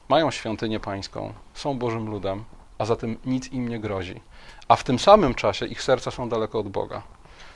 mają 0.10 0.32
świątynię 0.32 0.80
pańską, 0.80 1.34
są 1.54 1.80
Bożym 1.80 2.10
ludem, 2.10 2.44
a 2.78 2.86
zatem 2.86 3.18
nic 3.25 3.51
im 3.51 3.70
nie 3.70 3.80
grozi. 3.80 4.22
A 4.68 4.75
w 4.75 4.84
tym 4.84 5.00
samym 5.00 5.36
czasie 5.36 5.66
ich 5.66 5.84
serca 5.84 6.12
są 6.12 6.30
daleko 6.30 6.60
od 6.60 6.70
Boga. 6.70 7.01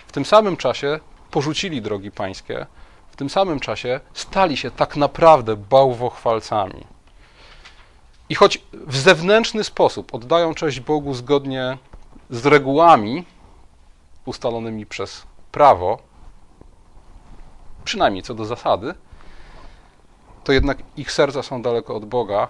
W 0.07 0.11
tym 0.11 0.25
samym 0.25 0.57
czasie 0.57 0.99
porzucili 1.31 1.81
drogi 1.81 2.11
pańskie, 2.11 2.65
w 3.11 3.15
tym 3.15 3.29
samym 3.29 3.59
czasie 3.59 3.99
stali 4.13 4.57
się 4.57 4.71
tak 4.71 4.95
naprawdę 4.95 5.55
bałwochwalcami. 5.55 6.94
I 8.29 8.35
choć 8.35 8.63
w 8.73 8.97
zewnętrzny 8.97 9.63
sposób 9.63 10.13
oddają 10.13 10.53
cześć 10.53 10.79
Bogu 10.79 11.13
zgodnie 11.13 11.77
z 12.29 12.45
regułami 12.45 13.25
ustalonymi 14.25 14.85
przez 14.85 15.23
prawo, 15.51 15.99
przynajmniej 17.83 18.23
co 18.23 18.33
do 18.33 18.45
zasady, 18.45 18.93
to 20.43 20.51
jednak 20.51 20.77
ich 20.97 21.11
serca 21.11 21.43
są 21.43 21.61
daleko 21.61 21.95
od 21.95 22.05
Boga, 22.05 22.47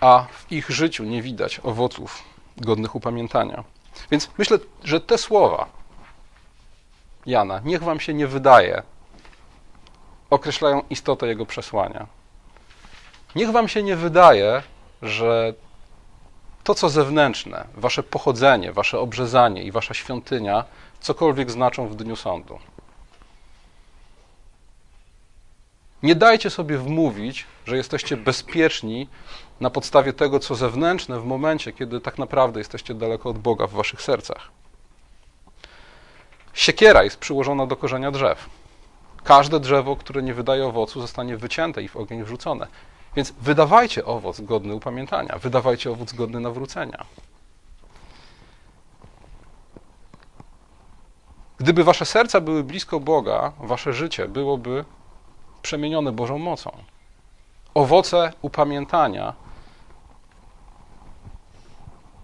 a 0.00 0.26
w 0.30 0.52
ich 0.52 0.70
życiu 0.70 1.04
nie 1.04 1.22
widać 1.22 1.60
owoców 1.62 2.22
godnych 2.56 2.94
upamiętania. 2.94 3.64
Więc 4.10 4.30
myślę, 4.38 4.58
że 4.84 5.00
te 5.00 5.18
słowa 5.18 5.66
Jana, 7.26 7.60
niech 7.64 7.82
wam 7.82 8.00
się 8.00 8.14
nie 8.14 8.26
wydaje, 8.26 8.82
określają 10.30 10.82
istotę 10.90 11.26
jego 11.26 11.46
przesłania. 11.46 12.06
Niech 13.34 13.50
wam 13.52 13.68
się 13.68 13.82
nie 13.82 13.96
wydaje, 13.96 14.62
że 15.02 15.54
to, 16.64 16.74
co 16.74 16.88
zewnętrzne, 16.88 17.64
wasze 17.74 18.02
pochodzenie, 18.02 18.72
wasze 18.72 18.98
obrzezanie 18.98 19.62
i 19.62 19.72
wasza 19.72 19.94
świątynia, 19.94 20.64
cokolwiek 21.00 21.50
znaczą 21.50 21.88
w 21.88 21.96
dniu 21.96 22.16
sądu. 22.16 22.58
Nie 26.02 26.14
dajcie 26.14 26.50
sobie 26.50 26.78
wmówić, 26.78 27.46
że 27.66 27.76
jesteście 27.76 28.16
bezpieczni 28.16 29.08
na 29.60 29.70
podstawie 29.70 30.12
tego, 30.12 30.38
co 30.38 30.54
zewnętrzne, 30.54 31.20
w 31.20 31.24
momencie, 31.24 31.72
kiedy 31.72 32.00
tak 32.00 32.18
naprawdę 32.18 32.60
jesteście 32.60 32.94
daleko 32.94 33.28
od 33.28 33.38
Boga 33.38 33.66
w 33.66 33.72
waszych 33.72 34.02
sercach. 34.02 34.48
Siekiera 36.54 37.02
jest 37.02 37.16
przyłożona 37.16 37.66
do 37.66 37.76
korzenia 37.76 38.10
drzew. 38.10 38.50
Każde 39.24 39.60
drzewo, 39.60 39.96
które 39.96 40.22
nie 40.22 40.34
wydaje 40.34 40.66
owocu, 40.66 41.00
zostanie 41.00 41.36
wycięte 41.36 41.82
i 41.82 41.88
w 41.88 41.96
ogień 41.96 42.24
wrzucone. 42.24 42.66
Więc 43.16 43.32
wydawajcie 43.40 44.04
owoc 44.04 44.40
godny 44.40 44.74
upamiętania, 44.74 45.38
wydawajcie 45.38 45.90
owoc 45.90 46.12
godny 46.12 46.40
nawrócenia. 46.40 47.04
Gdyby 51.58 51.84
wasze 51.84 52.06
serca 52.06 52.40
były 52.40 52.64
blisko 52.64 53.00
Boga, 53.00 53.52
wasze 53.58 53.92
życie 53.92 54.28
byłoby 54.28 54.84
przemienione 55.62 56.12
Bożą 56.12 56.38
mocą. 56.38 56.70
Owoce 57.74 58.32
upamiętania 58.42 59.34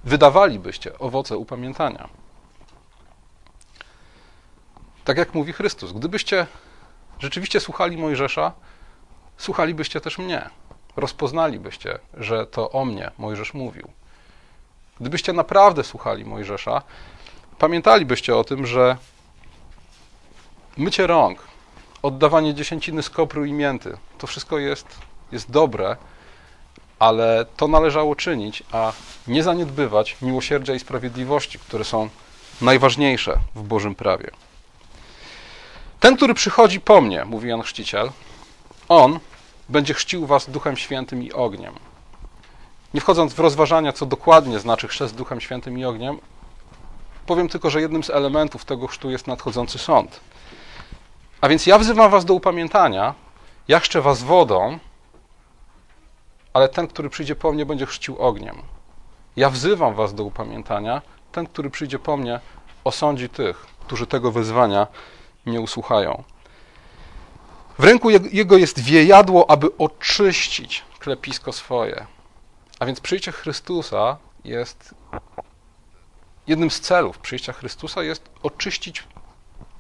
wydawalibyście 0.05 0.99
owoce 0.99 1.37
upamiętania. 1.37 2.09
Tak 5.05 5.19
jak 5.19 5.35
mówi 5.35 5.53
Chrystus, 5.53 5.93
gdybyście 5.93 6.47
rzeczywiście 7.19 7.61
słuchali 7.61 7.97
Mojżesza, 7.97 8.53
słuchalibyście 9.37 10.01
też 10.01 10.19
mnie. 10.19 10.51
Rozpoznalibyście, 10.99 11.99
że 12.15 12.47
to 12.47 12.71
o 12.71 12.85
mnie 12.85 13.11
Mojżesz 13.19 13.55
mówił. 13.55 13.89
Gdybyście 15.01 15.33
naprawdę 15.33 15.85
słuchali 15.85 16.25
Mojżesza, 16.25 16.83
pamiętalibyście 17.59 18.37
o 18.37 18.45
tym, 18.45 18.67
że 18.67 18.97
mycie 20.77 21.07
rąk, 21.07 21.39
oddawanie 22.03 22.55
dziesięciny 22.55 23.03
z 23.03 23.11
kopru 23.11 23.45
i 23.45 23.53
mięty, 23.53 23.97
to 24.19 24.27
wszystko 24.27 24.59
jest, 24.59 24.87
jest 25.33 25.51
dobre, 25.51 25.97
ale 26.99 27.47
to 27.57 27.69
należało 27.69 28.17
czynić, 28.17 28.63
a 28.73 28.93
nie 29.27 29.43
zaniedbywać 29.43 30.17
miłosierdzia 30.23 30.75
i 30.75 30.79
sprawiedliwości, 30.79 31.59
które 31.59 31.85
są 31.85 32.09
najważniejsze 32.61 33.39
w 33.55 33.63
Bożym 33.63 33.95
prawie. 33.95 34.31
Ten, 36.01 36.17
który 36.17 36.35
przychodzi 36.35 36.81
po 36.81 37.01
mnie, 37.01 37.25
mówi 37.25 37.49
Jan 37.49 37.63
Chrzciciel, 37.63 38.11
on 38.89 39.21
będzie 39.69 39.95
chrzcił 39.95 40.27
was 40.27 40.51
Duchem 40.51 40.77
Świętym 40.77 41.23
i 41.23 41.33
ogniem. 41.33 41.75
Nie 42.95 43.01
wchodząc 43.01 43.35
w 43.35 43.39
rozważania, 43.39 43.93
co 43.93 44.07
dokładnie 44.07 44.59
znaczy 44.59 44.89
chrzest 44.89 45.15
Duchem 45.15 45.41
Świętym 45.41 45.79
i 45.79 45.85
ogniem, 45.85 46.19
powiem 47.27 47.49
tylko, 47.49 47.71
że 47.71 47.81
jednym 47.81 48.05
z 48.05 48.11
elementów 48.11 48.65
tego 48.65 48.87
chrztu 48.87 49.11
jest 49.11 49.27
nadchodzący 49.27 49.79
sąd. 49.79 50.21
A 51.41 51.49
więc 51.49 51.67
ja 51.67 51.79
wzywam 51.79 52.11
was 52.11 52.25
do 52.25 52.35
upamiętania, 52.35 53.15
ja 53.69 53.81
chrzczę 53.81 54.03
was 54.03 54.23
wodą, 54.23 54.79
ale 56.53 56.69
ten, 56.69 56.87
który 56.87 57.11
przyjdzie 57.11 57.37
po 57.37 57.53
mnie, 57.53 57.67
będzie 57.67 57.87
chrzcił 57.87 58.19
ogniem. 58.19 58.63
Ja 59.37 59.51
wzywam 59.51 59.95
was 59.95 60.15
do 60.15 60.25
upamiętania, 60.25 61.03
ten, 61.33 61.47
który 61.47 61.71
przyjdzie 61.71 61.99
po 61.99 62.17
mnie, 62.17 62.41
osądzi 62.85 63.29
tych, 63.29 63.67
którzy 63.81 64.07
tego 64.07 64.33
wezwania 64.33 64.87
nie 65.47 65.61
usłuchają. 65.61 66.25
W 67.79 67.85
ręku 67.85 68.11
jego 68.11 68.57
jest 68.57 68.81
wiejadło, 68.81 69.51
aby 69.51 69.77
oczyścić 69.77 70.85
klepisko 70.99 71.53
swoje. 71.53 72.07
A 72.79 72.87
więc 72.87 73.01
przyjście 73.01 73.33
Chrystusa 73.33 74.17
jest 74.45 74.95
jednym 76.47 76.71
z 76.71 76.81
celów 76.81 77.19
przyjścia 77.19 77.53
Chrystusa 77.53 78.03
jest 78.03 78.31
oczyścić 78.43 79.05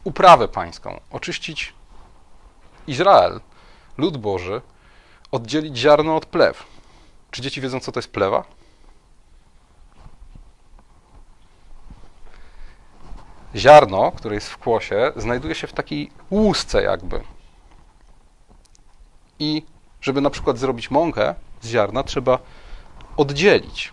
uprawę 0.05 0.49
pańską, 0.49 1.01
oczyścić 1.11 1.73
Izrael, 2.87 3.41
lud 3.99 4.17
Boży, 4.17 4.61
oddzielić 5.31 5.77
ziarno 5.77 6.17
od 6.17 6.27
plew. 6.27 6.67
Czy 7.31 7.43
dzieci 7.43 7.61
wiedzą, 7.61 7.81
co 7.81 7.93
to 7.93 7.99
jest 7.99 8.13
plewa? 8.13 8.45
Ziarno, 13.57 14.13
które 14.13 14.35
jest 14.35 14.49
w 14.49 14.59
kłosie, 14.59 15.13
znajduje 15.17 15.55
się 15.55 15.67
w 15.67 15.73
takiej 15.73 16.11
łusce 16.31 16.83
jakby. 16.83 17.38
I 19.39 19.63
żeby 20.01 20.21
na 20.21 20.31
przykład 20.31 20.59
zrobić 20.59 20.91
mąkę 20.91 21.35
z 21.61 21.69
ziarna, 21.69 22.03
trzeba 22.03 22.39
oddzielić 23.17 23.93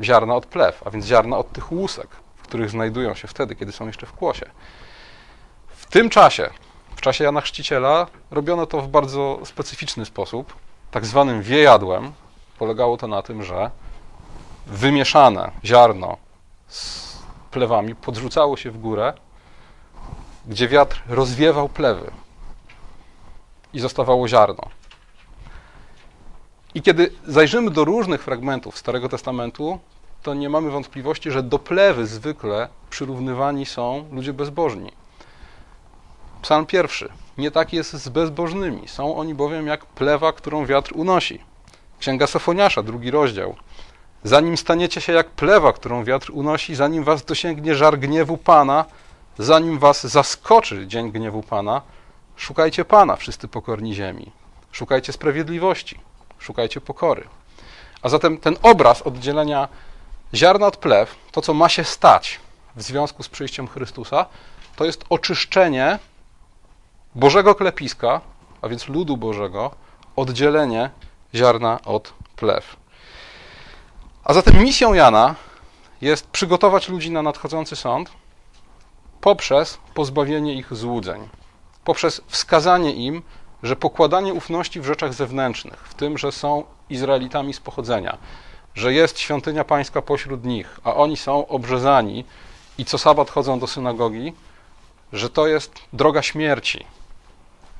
ziarna 0.00 0.34
od 0.34 0.46
plew, 0.46 0.82
a 0.86 0.90
więc 0.90 1.06
ziarna 1.06 1.38
od 1.38 1.52
tych 1.52 1.72
łusek, 1.72 2.08
w 2.36 2.42
których 2.42 2.70
znajdują 2.70 3.14
się 3.14 3.28
wtedy, 3.28 3.54
kiedy 3.54 3.72
są 3.72 3.86
jeszcze 3.86 4.06
w 4.06 4.12
kłosie. 4.12 4.46
W 5.68 5.86
tym 5.86 6.10
czasie, 6.10 6.50
w 6.96 7.00
czasie 7.00 7.24
Jana 7.24 7.40
Chrzciciela, 7.40 8.06
robiono 8.30 8.66
to 8.66 8.80
w 8.80 8.88
bardzo 8.88 9.38
specyficzny 9.44 10.04
sposób, 10.04 10.54
tak 10.90 11.06
zwanym 11.06 11.42
wiejadłem. 11.42 12.12
Polegało 12.58 12.96
to 12.96 13.06
na 13.06 13.22
tym, 13.22 13.42
że 13.42 13.70
wymieszane 14.66 15.50
ziarno 15.64 16.16
z 16.68 17.18
plewami 17.50 17.94
podrzucało 17.94 18.56
się 18.56 18.70
w 18.70 18.78
górę, 18.78 19.12
gdzie 20.46 20.68
wiatr 20.68 21.02
rozwiewał 21.08 21.68
plewy 21.68 22.10
i 23.78 23.80
zostawało 23.80 24.28
ziarno. 24.28 24.62
I 26.74 26.82
kiedy 26.82 27.10
zajrzymy 27.26 27.70
do 27.70 27.84
różnych 27.84 28.22
fragmentów 28.22 28.78
Starego 28.78 29.08
Testamentu, 29.08 29.78
to 30.22 30.34
nie 30.34 30.48
mamy 30.48 30.70
wątpliwości, 30.70 31.30
że 31.30 31.42
do 31.42 31.58
plewy 31.58 32.06
zwykle 32.06 32.68
przyrównywani 32.90 33.66
są 33.66 34.04
ludzie 34.12 34.32
bezbożni. 34.32 34.92
Psalm 36.42 36.66
pierwszy. 36.66 37.08
Nie 37.38 37.50
tak 37.50 37.72
jest 37.72 37.92
z 37.92 38.08
bezbożnymi. 38.08 38.88
Są 38.88 39.16
oni 39.16 39.34
bowiem 39.34 39.66
jak 39.66 39.86
plewa, 39.86 40.32
którą 40.32 40.66
wiatr 40.66 40.92
unosi. 40.94 41.40
Księga 41.98 42.26
Sofoniasza, 42.26 42.82
drugi 42.82 43.10
rozdział. 43.10 43.56
Zanim 44.24 44.56
staniecie 44.56 45.00
się 45.00 45.12
jak 45.12 45.30
plewa, 45.30 45.72
którą 45.72 46.04
wiatr 46.04 46.30
unosi, 46.32 46.74
zanim 46.74 47.04
was 47.04 47.24
dosięgnie 47.24 47.74
żar 47.74 47.98
gniewu 47.98 48.36
Pana, 48.36 48.84
zanim 49.38 49.78
was 49.78 50.06
zaskoczy 50.06 50.86
dzień 50.86 51.12
gniewu 51.12 51.42
Pana, 51.42 51.82
szukajcie 52.38 52.84
Pana, 52.84 53.16
wszyscy 53.16 53.48
pokorni 53.48 53.94
ziemi. 53.94 54.32
Szukajcie 54.72 55.12
sprawiedliwości, 55.12 55.98
szukajcie 56.38 56.80
pokory. 56.80 57.28
A 58.02 58.08
zatem 58.08 58.38
ten 58.38 58.56
obraz 58.62 59.02
oddzielenia 59.02 59.68
ziarna 60.34 60.66
od 60.66 60.76
plew, 60.76 61.16
to 61.32 61.42
co 61.42 61.54
ma 61.54 61.68
się 61.68 61.84
stać 61.84 62.40
w 62.76 62.82
związku 62.82 63.22
z 63.22 63.28
przyjściem 63.28 63.68
Chrystusa, 63.68 64.26
to 64.76 64.84
jest 64.84 65.04
oczyszczenie 65.10 65.98
Bożego 67.14 67.54
klepiska, 67.54 68.20
a 68.62 68.68
więc 68.68 68.88
ludu 68.88 69.16
Bożego, 69.16 69.70
oddzielenie 70.16 70.90
ziarna 71.34 71.78
od 71.84 72.12
plew. 72.36 72.76
A 74.24 74.34
zatem 74.34 74.62
misją 74.64 74.94
Jana 74.94 75.34
jest 76.00 76.26
przygotować 76.26 76.88
ludzi 76.88 77.10
na 77.10 77.22
nadchodzący 77.22 77.76
sąd 77.76 78.10
poprzez 79.20 79.78
pozbawienie 79.94 80.54
ich 80.54 80.74
złudzeń, 80.74 81.28
poprzez 81.88 82.20
wskazanie 82.26 82.92
im, 82.92 83.22
że 83.62 83.76
pokładanie 83.76 84.34
ufności 84.34 84.80
w 84.80 84.84
rzeczach 84.84 85.14
zewnętrznych, 85.14 85.88
w 85.88 85.94
tym, 85.94 86.18
że 86.18 86.32
są 86.32 86.64
Izraelitami 86.90 87.54
z 87.54 87.60
pochodzenia, 87.60 88.18
że 88.74 88.92
jest 88.92 89.18
świątynia 89.18 89.64
pańska 89.64 90.02
pośród 90.02 90.44
nich, 90.44 90.80
a 90.84 90.94
oni 90.94 91.16
są 91.16 91.46
obrzezani 91.46 92.24
i 92.78 92.84
co 92.84 92.98
sabat 92.98 93.30
chodzą 93.30 93.58
do 93.58 93.66
synagogi, 93.66 94.32
że 95.12 95.30
to 95.30 95.46
jest 95.46 95.72
droga 95.92 96.22
śmierci, 96.22 96.84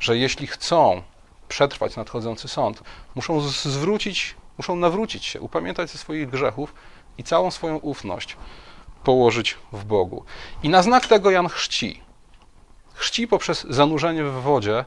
że 0.00 0.16
jeśli 0.18 0.46
chcą 0.46 1.02
przetrwać 1.48 1.96
nadchodzący 1.96 2.48
sąd, 2.48 2.82
muszą 3.14 3.40
zwrócić, 3.50 4.34
muszą 4.58 4.76
nawrócić 4.76 5.24
się, 5.24 5.40
upamiętać 5.40 5.90
ze 5.90 5.98
swoich 5.98 6.30
grzechów 6.30 6.74
i 7.18 7.24
całą 7.24 7.50
swoją 7.50 7.76
ufność 7.76 8.36
położyć 9.04 9.56
w 9.72 9.84
Bogu. 9.84 10.24
I 10.62 10.68
na 10.68 10.82
znak 10.82 11.06
tego 11.06 11.30
Jan 11.30 11.48
chrzci. 11.48 12.07
Chrzci 12.98 13.28
poprzez 13.28 13.66
zanurzenie 13.70 14.24
w 14.24 14.42
wodzie, 14.42 14.84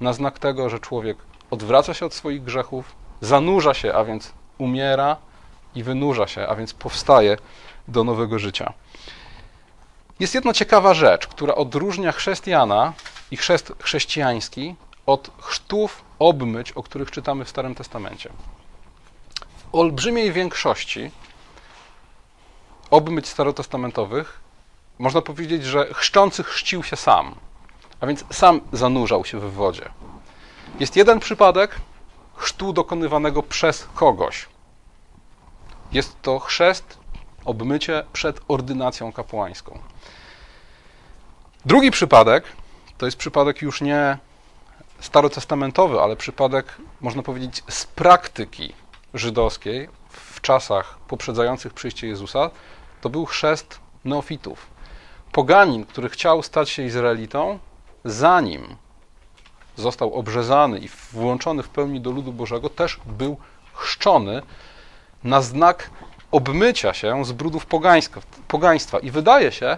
na 0.00 0.12
znak 0.12 0.38
tego, 0.38 0.70
że 0.70 0.78
człowiek 0.78 1.18
odwraca 1.50 1.94
się 1.94 2.06
od 2.06 2.14
swoich 2.14 2.42
grzechów, 2.42 2.96
zanurza 3.20 3.74
się, 3.74 3.94
a 3.94 4.04
więc 4.04 4.32
umiera 4.58 5.16
i 5.74 5.82
wynurza 5.82 6.26
się, 6.26 6.46
a 6.46 6.54
więc 6.54 6.74
powstaje 6.74 7.36
do 7.88 8.04
nowego 8.04 8.38
życia. 8.38 8.72
Jest 10.20 10.34
jedna 10.34 10.52
ciekawa 10.52 10.94
rzecz, 10.94 11.26
która 11.26 11.54
odróżnia 11.54 12.12
chrześcijana 12.12 12.92
i 13.30 13.36
chrzest 13.36 13.72
chrześcijański 13.82 14.74
od 15.06 15.30
chrztów 15.40 16.04
obmyć, 16.18 16.72
o 16.72 16.82
których 16.82 17.10
czytamy 17.10 17.44
w 17.44 17.48
Starym 17.48 17.74
Testamencie. 17.74 18.30
W 19.56 19.74
olbrzymiej 19.74 20.32
większości 20.32 21.10
obmyć 22.90 23.28
starotestamentowych 23.28 24.40
można 24.98 25.22
powiedzieć, 25.22 25.64
że 25.64 25.94
chrzczący 25.94 26.42
chrzcił 26.42 26.82
się 26.82 26.96
sam, 26.96 27.34
a 28.04 28.06
więc 28.06 28.24
sam 28.30 28.60
zanurzał 28.72 29.24
się 29.24 29.40
w 29.40 29.52
wodzie. 29.52 29.88
Jest 30.80 30.96
jeden 30.96 31.20
przypadek 31.20 31.76
chrztu 32.36 32.72
dokonywanego 32.72 33.42
przez 33.42 33.88
kogoś. 33.94 34.48
Jest 35.92 36.22
to 36.22 36.38
chrzest, 36.38 36.98
obmycie 37.44 38.04
przed 38.12 38.40
ordynacją 38.48 39.12
kapłańską. 39.12 39.78
Drugi 41.64 41.90
przypadek 41.90 42.44
to 42.98 43.06
jest 43.06 43.18
przypadek 43.18 43.62
już 43.62 43.80
nie 43.80 44.18
starotestamentowy, 45.00 46.00
ale 46.00 46.16
przypadek, 46.16 46.66
można 47.00 47.22
powiedzieć, 47.22 47.62
z 47.68 47.86
praktyki 47.86 48.74
żydowskiej 49.14 49.88
w 50.08 50.40
czasach 50.40 50.98
poprzedzających 51.08 51.74
przyjście 51.74 52.06
Jezusa, 52.06 52.50
to 53.00 53.10
był 53.10 53.26
chrzest 53.26 53.80
neofitów. 54.04 54.66
Poganin, 55.32 55.86
który 55.86 56.08
chciał 56.08 56.42
stać 56.42 56.70
się 56.70 56.82
Izraelitą, 56.82 57.58
zanim 58.04 58.76
został 59.76 60.14
obrzezany 60.14 60.78
i 60.78 60.88
włączony 61.12 61.62
w 61.62 61.68
pełni 61.68 62.00
do 62.00 62.10
ludu 62.10 62.32
Bożego, 62.32 62.70
też 62.70 63.00
był 63.06 63.36
chrzczony 63.74 64.42
na 65.24 65.42
znak 65.42 65.90
obmycia 66.30 66.94
się 66.94 67.24
z 67.24 67.32
brudów 67.32 67.66
pogaństwa. 68.48 68.98
I 68.98 69.10
wydaje 69.10 69.52
się, 69.52 69.76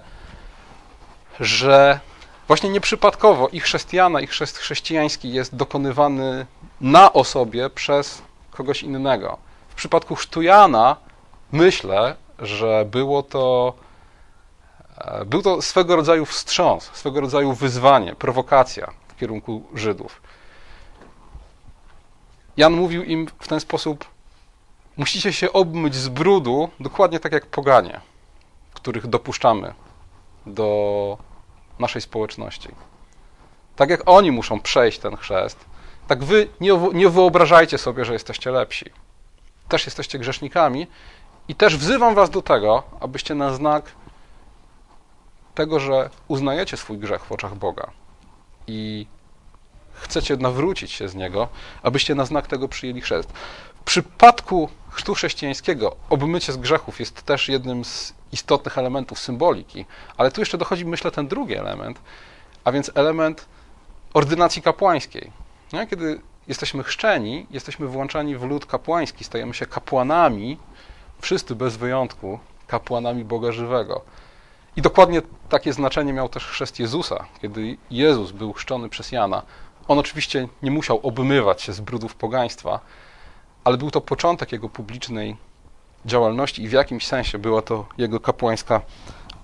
że 1.41 2.01
właśnie 2.47 2.71
nieprzypadkowo 2.71 3.49
ich 3.49 3.63
chrześcijana, 3.63 4.21
ich 4.21 4.31
chrzest 4.31 4.59
chrześcijański 4.59 5.33
jest 5.33 5.57
dokonywany 5.57 6.47
na 6.81 7.13
osobie 7.13 7.71
przez 7.71 8.23
kogoś 8.51 8.83
innego. 8.83 9.39
W 9.69 9.75
przypadku 9.75 10.15
chrztu 10.15 10.43
Jana 10.43 10.97
myślę, 11.53 12.17
że 12.39 12.85
było 12.91 13.23
to 13.23 13.75
był 15.27 15.43
to 15.43 15.63
swego 15.63 15.97
rodzaju 15.97 16.27
wstrząs, 16.27 16.85
swego 16.85 17.21
rodzaju 17.21 17.53
wyzwanie, 17.53 18.15
prowokacja 18.15 18.93
w 19.09 19.17
kierunku 19.17 19.63
Żydów. 19.75 20.23
Jan 22.57 22.73
mówił 22.73 23.05
im 23.05 23.27
w 23.39 23.49
ten 23.49 23.61
sposób: 23.61 24.05
Musicie 24.97 25.33
się 25.33 25.53
obmyć 25.53 25.95
z 25.95 26.09
brudu, 26.09 26.71
dokładnie 26.81 27.21
tak 27.21 27.33
jak 27.33 27.47
poganie, 27.47 28.01
których 28.75 29.07
dopuszczamy 29.07 29.75
do 30.47 31.19
naszej 31.79 32.03
społeczności. 32.03 32.69
Tak 33.77 33.91
jak 33.91 34.03
oni 34.07 34.33
muszą 34.33 34.61
przejść 34.61 34.99
ten 34.99 35.17
chrzest, 35.17 35.65
tak 36.09 36.25
wy 36.25 36.49
nie, 36.61 36.73
nie 36.93 37.09
wyobrażajcie 37.09 37.79
sobie, 37.79 38.05
że 38.05 38.13
jesteście 38.13 38.51
lepsi. 38.51 38.91
Też 39.69 39.85
jesteście 39.85 40.19
grzesznikami 40.19 40.87
i 41.49 41.55
też 41.55 41.77
wzywam 41.77 42.15
was 42.15 42.31
do 42.31 42.43
tego, 42.43 42.83
abyście 43.01 43.35
na 43.35 43.55
znak 43.55 43.85
tego, 45.57 45.81
że 45.81 46.11
uznajecie 46.29 46.77
swój 46.77 46.99
grzech 46.99 47.25
w 47.25 47.33
oczach 47.33 47.55
Boga 47.55 47.91
i 48.67 49.07
chcecie 49.93 50.37
nawrócić 50.37 50.93
się 50.93 51.09
z 51.09 51.15
niego, 51.15 51.49
abyście 51.83 52.15
na 52.15 52.25
znak 52.25 52.47
tego 52.47 52.69
przyjęli 52.69 53.01
chrzest. 53.01 53.33
W 53.81 53.85
przypadku 53.85 54.69
chrztu 54.91 55.15
chrześcijańskiego 55.15 55.97
obmycie 56.11 56.53
z 56.53 56.57
grzechów 56.57 57.01
jest 57.01 57.23
też 57.23 57.49
jednym 57.49 57.85
z 57.85 58.15
istotnych 58.33 58.79
elementów 58.79 59.19
symboliki, 59.19 59.85
ale 60.17 60.31
tu 60.31 60.41
jeszcze 60.41 60.59
dochodzi, 60.59 60.85
myślę, 60.85 61.11
ten 61.11 61.29
drugi 61.29 61.55
element, 61.55 62.01
a 62.65 62.73
więc 62.73 62.91
element 62.95 63.47
ordynacji 64.15 64.63
kapłańskiej. 64.63 65.33
No, 65.73 65.87
kiedy 65.87 66.21
jesteśmy 66.49 66.83
chrzczeni, 66.83 67.47
jesteśmy 67.51 67.87
włączani 67.87 68.37
w 68.37 68.43
lud 68.43 68.67
kapłański, 68.67 69.25
stajemy 69.25 69.55
się 69.55 69.67
kapłanami, 69.67 70.59
wszyscy 71.21 71.55
bez 71.55 71.77
wyjątku, 71.77 72.39
kapłanami 72.67 73.25
Boga 73.25 73.53
żywego. 73.53 74.03
I 74.77 74.83
dokładnie 74.83 75.23
takie 75.49 75.73
znaczenie 75.73 76.13
miał 76.13 76.29
też 76.29 76.47
chrzest 76.47 76.79
Jezusa, 76.79 77.27
kiedy 77.43 77.77
Jezus 77.91 78.33
był 78.33 78.53
chrzczony 78.53 78.89
przez 78.89 79.13
Jana. 79.13 79.43
On 79.89 79.99
oczywiście 79.99 80.49
nie 80.63 80.71
musiał 80.71 81.01
obmywać 81.03 81.63
się 81.63 81.73
z 81.73 81.81
brudów 81.81 82.15
pogaństwa, 82.15 82.81
ale 83.65 83.77
był 83.77 83.91
to 83.91 84.01
początek 84.01 84.53
jego 84.53 84.69
publicznej 84.69 85.37
działalności 86.05 86.63
i 86.63 86.69
w 86.69 86.73
jakimś 86.73 87.07
sensie 87.07 87.39
była 87.39 87.63
to 87.63 87.87
jego 87.99 88.21
kapłańska 88.21 88.81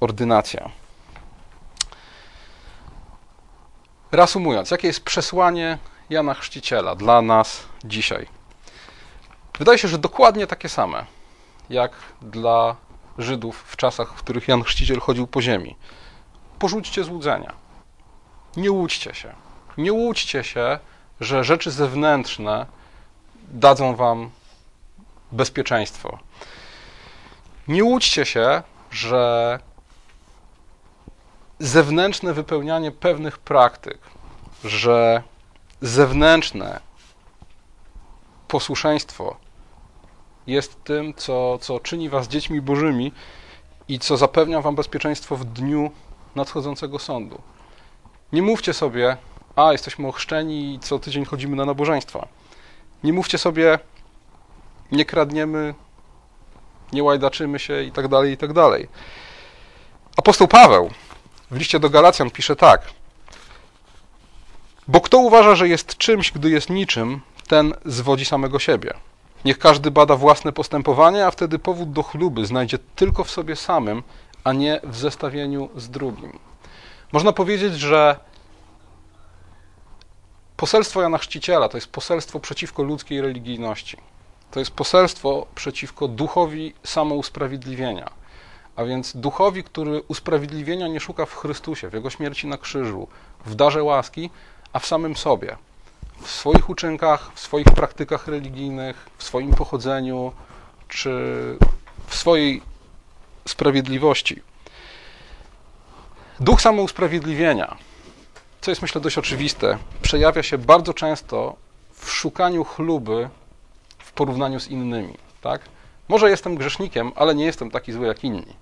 ordynacja. 0.01 0.71
Reasumując, 4.13 4.71
jakie 4.71 4.87
jest 4.87 5.05
przesłanie 5.05 5.79
Jana 6.11 6.35
Chrzciciela 6.35 6.95
dla 6.95 7.23
nas 7.23 7.65
dzisiaj? 7.85 8.27
Wydaje 9.59 9.79
się, 9.79 9.89
że 9.89 9.99
dokładnie 9.99 10.47
takie 10.47 10.69
same, 10.69 11.07
jak 11.71 11.93
dla 12.23 12.77
Żydów 13.19 13.65
w 13.67 13.77
czasach, 13.77 14.15
w 14.15 14.23
których 14.23 14.49
Jan 14.49 14.63
Chrzciciel 14.63 15.01
chodził 15.01 15.27
po 15.27 15.43
ziemi. 15.43 15.77
Porzućcie 16.59 17.05
złudzenia. 17.05 17.53
Nie 18.57 18.73
łudźcie 18.73 19.15
się. 19.15 19.35
Nie 19.79 19.93
łudźcie 19.93 20.45
się, 20.45 20.79
że 21.21 21.45
rzeczy 21.45 21.71
zewnętrzne 21.71 22.67
dadzą 23.49 23.97
wam 23.97 24.31
bezpieczeństwo. 25.33 26.19
Nie 27.69 27.85
łudźcie 27.85 28.27
się, 28.27 28.63
że 28.91 29.59
zewnętrzne 31.59 32.33
wypełnianie 32.33 32.93
pewnych 32.93 33.39
praktyk, 33.39 33.99
że 34.65 35.23
zewnętrzne 35.81 36.81
posłuszeństwo 38.49 39.37
jest 40.47 40.85
tym, 40.85 41.15
co, 41.15 41.59
co 41.61 41.81
czyni 41.81 42.09
was 42.09 42.29
dziećmi 42.29 42.61
bożymi 42.61 43.13
i 43.89 43.99
co 43.99 44.17
zapewnia 44.17 44.61
wam 44.61 44.75
bezpieczeństwo 44.75 45.37
w 45.37 45.45
dniu 45.45 45.91
nadchodzącego 46.35 46.99
sądu. 46.99 47.41
Nie 48.33 48.43
mówcie 48.43 48.73
sobie, 48.73 49.17
a 49.57 49.73
jesteśmy 49.73 50.09
ochrzczeni 50.09 50.75
i 50.75 50.81
co 50.81 50.99
tydzień 50.99 51.25
chodzimy 51.25 51.57
na 51.57 51.65
nabożeństwa. 51.65 52.29
Nie 53.05 53.13
mówcie 53.13 53.39
sobie, 53.39 53.79
nie 54.93 55.05
kradniemy, 55.05 55.75
nie 56.93 57.03
łajdaczymy 57.03 57.59
się 57.59 57.83
i 57.83 57.93
tak 57.93 58.09
dalej, 58.09 58.33
i 58.33 58.37
tak 58.37 58.53
dalej. 58.53 58.89
Apostoł 60.17 60.49
Paweł 60.49 60.91
w 61.51 61.57
liście 61.57 61.81
do 61.81 61.91
Galacjan 61.91 62.31
pisze 62.31 62.57
tak. 62.57 62.83
Bo 64.89 65.01
kto 65.01 65.19
uważa, 65.19 65.55
że 65.55 65.69
jest 65.69 65.97
czymś, 65.97 66.33
gdy 66.33 66.51
jest 66.51 66.71
niczym, 66.71 67.21
ten 67.49 67.75
zwodzi 67.85 68.25
samego 68.25 68.59
siebie. 68.59 68.95
Niech 69.45 69.59
każdy 69.59 69.91
bada 69.91 70.17
własne 70.17 70.53
postępowanie, 70.53 71.27
a 71.27 71.31
wtedy 71.31 71.59
powód 71.59 71.93
do 71.93 72.03
chluby 72.03 72.47
znajdzie 72.47 72.79
tylko 72.97 73.25
w 73.25 73.31
sobie 73.31 73.57
samym, 73.57 74.03
a 74.45 74.53
nie 74.53 74.81
w 74.85 74.97
zestawieniu 74.97 75.69
z 75.77 75.89
drugim. 75.89 76.39
Można 77.13 77.33
powiedzieć, 77.33 77.75
że 77.75 78.17
poselstwo 80.57 81.03
Jana 81.03 81.19
Chrzciciela 81.19 81.69
to 81.69 81.77
jest 81.77 81.87
poselstwo 81.93 82.41
przeciwko 82.41 82.83
ludzkiej 82.83 83.21
religijności. 83.21 83.97
To 84.51 84.61
jest 84.61 84.71
poselstwo 84.71 85.47
przeciwko 85.55 86.09
duchowi 86.09 86.75
samousprawiedliwienia. 86.85 88.11
A 88.77 88.85
więc 88.85 89.17
duchowi, 89.17 89.65
który 89.65 90.03
usprawiedliwienia 90.09 90.89
nie 90.89 91.01
szuka 91.01 91.27
w 91.27 91.35
Chrystusie, 91.35 91.91
w 91.91 91.95
Jego 91.95 92.11
śmierci 92.11 92.47
na 92.47 92.59
krzyżu, 92.59 93.09
w 93.47 93.55
darze 93.55 93.83
łaski, 93.83 94.31
a 94.73 94.79
w 94.79 94.87
samym 94.87 95.17
sobie. 95.17 95.57
W 96.23 96.31
swoich 96.31 96.71
uczynkach, 96.71 97.33
w 97.35 97.41
swoich 97.41 97.67
praktykach 97.67 98.29
religijnych, 98.29 99.07
w 99.19 99.25
swoim 99.25 99.55
pochodzeniu, 99.55 100.33
czy 100.89 101.11
w 102.07 102.15
swojej 102.15 102.63
sprawiedliwości. 103.49 104.43
Duch 106.41 106.61
samousprawiedliwienia, 106.61 107.77
co 108.61 108.71
jest 108.71 108.83
myślę 108.83 109.01
dość 109.01 109.19
oczywiste, 109.19 109.79
przejawia 110.03 110.43
się 110.43 110.59
bardzo 110.59 110.95
często 110.95 111.57
w 111.93 112.11
szukaniu 112.11 112.65
chluby 112.65 113.29
w 113.99 114.13
porównaniu 114.13 114.61
z 114.61 114.69
innymi, 114.69 115.15
tak? 115.41 115.61
Może 116.09 116.31
jestem 116.31 116.57
grzesznikiem, 116.57 117.13
ale 117.17 117.35
nie 117.35 117.45
jestem 117.45 117.71
taki 117.71 117.93
zły 117.93 118.07
jak 118.07 118.25
inni. 118.25 118.55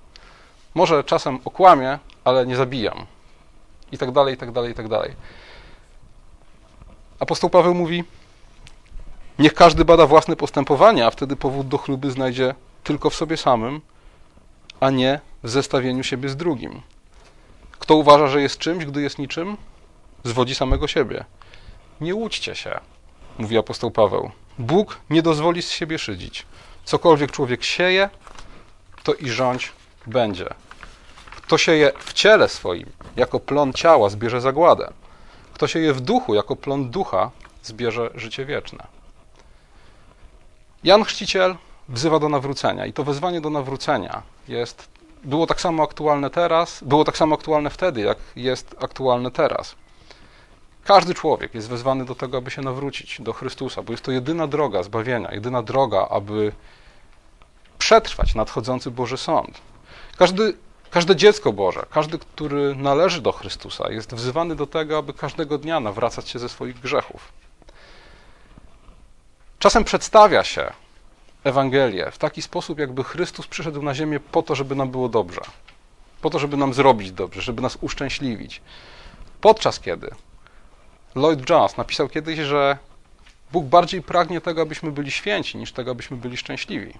Może 0.74 1.04
czasem 1.04 1.38
okłamię, 1.44 1.98
ale 2.24 2.46
nie 2.46 2.56
zabijam. 2.56 3.06
I 3.92 3.98
tak 3.98 4.10
dalej, 4.12 4.34
i 4.34 4.36
tak 4.36 4.52
dalej, 4.52 4.72
i 4.72 4.74
tak 4.74 4.88
dalej. 4.88 5.14
Apostoł 7.20 7.50
Paweł 7.50 7.74
mówi: 7.74 8.04
Niech 9.38 9.54
każdy 9.54 9.84
bada 9.84 10.06
własne 10.06 10.36
postępowanie, 10.36 11.06
a 11.06 11.10
wtedy 11.10 11.36
powód 11.36 11.68
do 11.68 11.78
chluby 11.78 12.10
znajdzie 12.10 12.54
tylko 12.84 13.10
w 13.10 13.14
sobie 13.14 13.36
samym, 13.36 13.80
a 14.80 14.90
nie 14.90 15.20
w 15.42 15.48
zestawieniu 15.48 16.02
siebie 16.04 16.28
z 16.28 16.36
drugim. 16.36 16.82
Kto 17.78 17.94
uważa, 17.94 18.26
że 18.26 18.42
jest 18.42 18.58
czymś, 18.58 18.84
gdy 18.84 19.02
jest 19.02 19.18
niczym, 19.18 19.56
zwodzi 20.24 20.54
samego 20.54 20.88
siebie. 20.88 21.24
Nie 22.00 22.14
łudźcie 22.14 22.54
się, 22.54 22.80
mówi 23.38 23.58
apostoł 23.58 23.90
Paweł. 23.90 24.30
Bóg 24.58 24.98
nie 25.10 25.22
dozwoli 25.22 25.62
z 25.62 25.70
siebie 25.70 25.98
szydzić. 25.98 26.46
Cokolwiek 26.84 27.30
człowiek 27.30 27.64
sieje, 27.64 28.10
to 29.02 29.14
i 29.14 29.28
rządź 29.28 29.72
będzie. 30.06 30.48
Kto 31.36 31.58
sieje 31.58 31.92
w 31.98 32.12
ciele 32.12 32.48
swoim, 32.48 32.90
jako 33.16 33.40
plon 33.40 33.72
ciała, 33.72 34.08
zbierze 34.08 34.40
zagładę. 34.40 34.92
Kto 35.60 35.68
sieje 35.68 35.92
w 35.92 36.00
duchu, 36.00 36.34
jako 36.34 36.56
plon 36.56 36.90
ducha, 36.90 37.30
zbierze 37.62 38.10
życie 38.14 38.44
wieczne. 38.44 38.86
Jan 40.84 41.04
Chrzciciel 41.04 41.56
wzywa 41.88 42.18
do 42.18 42.28
nawrócenia 42.28 42.86
i 42.86 42.92
to 42.92 43.04
wezwanie 43.04 43.40
do 43.40 43.50
nawrócenia 43.50 44.22
jest, 44.48 44.88
było 45.24 45.46
tak 45.46 45.60
samo 45.60 45.82
aktualne 45.82 46.30
teraz, 46.30 46.84
było 46.84 47.04
tak 47.04 47.16
samo 47.16 47.34
aktualne 47.34 47.70
wtedy, 47.70 48.00
jak 48.00 48.18
jest 48.36 48.76
aktualne 48.80 49.30
teraz. 49.30 49.74
Każdy 50.84 51.14
człowiek 51.14 51.54
jest 51.54 51.68
wezwany 51.68 52.04
do 52.04 52.14
tego, 52.14 52.38
aby 52.38 52.50
się 52.50 52.62
nawrócić 52.62 53.20
do 53.20 53.32
Chrystusa, 53.32 53.82
bo 53.82 53.92
jest 53.92 54.04
to 54.04 54.12
jedyna 54.12 54.46
droga 54.46 54.82
zbawienia, 54.82 55.32
jedyna 55.32 55.62
droga, 55.62 56.08
aby 56.10 56.52
przetrwać 57.78 58.34
nadchodzący 58.34 58.90
Boży 58.90 59.16
Sąd. 59.16 59.60
Każdy, 60.18 60.54
każde 60.90 61.16
dziecko 61.16 61.52
Boże, 61.52 61.86
każdy, 61.90 62.18
który 62.18 62.74
należy 62.74 63.20
do 63.20 63.32
Chrystusa, 63.32 63.90
jest 63.90 64.14
wzywany 64.14 64.56
do 64.56 64.66
tego, 64.66 64.98
aby 64.98 65.12
każdego 65.12 65.58
dnia 65.58 65.80
nawracać 65.80 66.28
się 66.28 66.38
ze 66.38 66.48
swoich 66.48 66.80
grzechów. 66.80 67.32
Czasem 69.58 69.84
przedstawia 69.84 70.44
się 70.44 70.72
Ewangelię 71.44 72.10
w 72.10 72.18
taki 72.18 72.42
sposób, 72.42 72.78
jakby 72.78 73.04
Chrystus 73.04 73.46
przyszedł 73.46 73.82
na 73.82 73.94
ziemię 73.94 74.20
po 74.20 74.42
to, 74.42 74.54
żeby 74.54 74.74
nam 74.74 74.90
było 74.90 75.08
dobrze, 75.08 75.40
po 76.20 76.30
to, 76.30 76.38
żeby 76.38 76.56
nam 76.56 76.74
zrobić 76.74 77.12
dobrze, 77.12 77.42
żeby 77.42 77.62
nas 77.62 77.78
uszczęśliwić. 77.80 78.60
Podczas 79.40 79.80
kiedy 79.80 80.10
Lloyd 81.14 81.50
Jones 81.50 81.76
napisał 81.76 82.08
kiedyś, 82.08 82.38
że 82.38 82.78
Bóg 83.52 83.64
bardziej 83.64 84.02
pragnie 84.02 84.40
tego, 84.40 84.62
abyśmy 84.62 84.92
byli 84.92 85.10
święci, 85.10 85.58
niż 85.58 85.72
tego, 85.72 85.90
abyśmy 85.90 86.16
byli 86.16 86.36
szczęśliwi. 86.36 86.94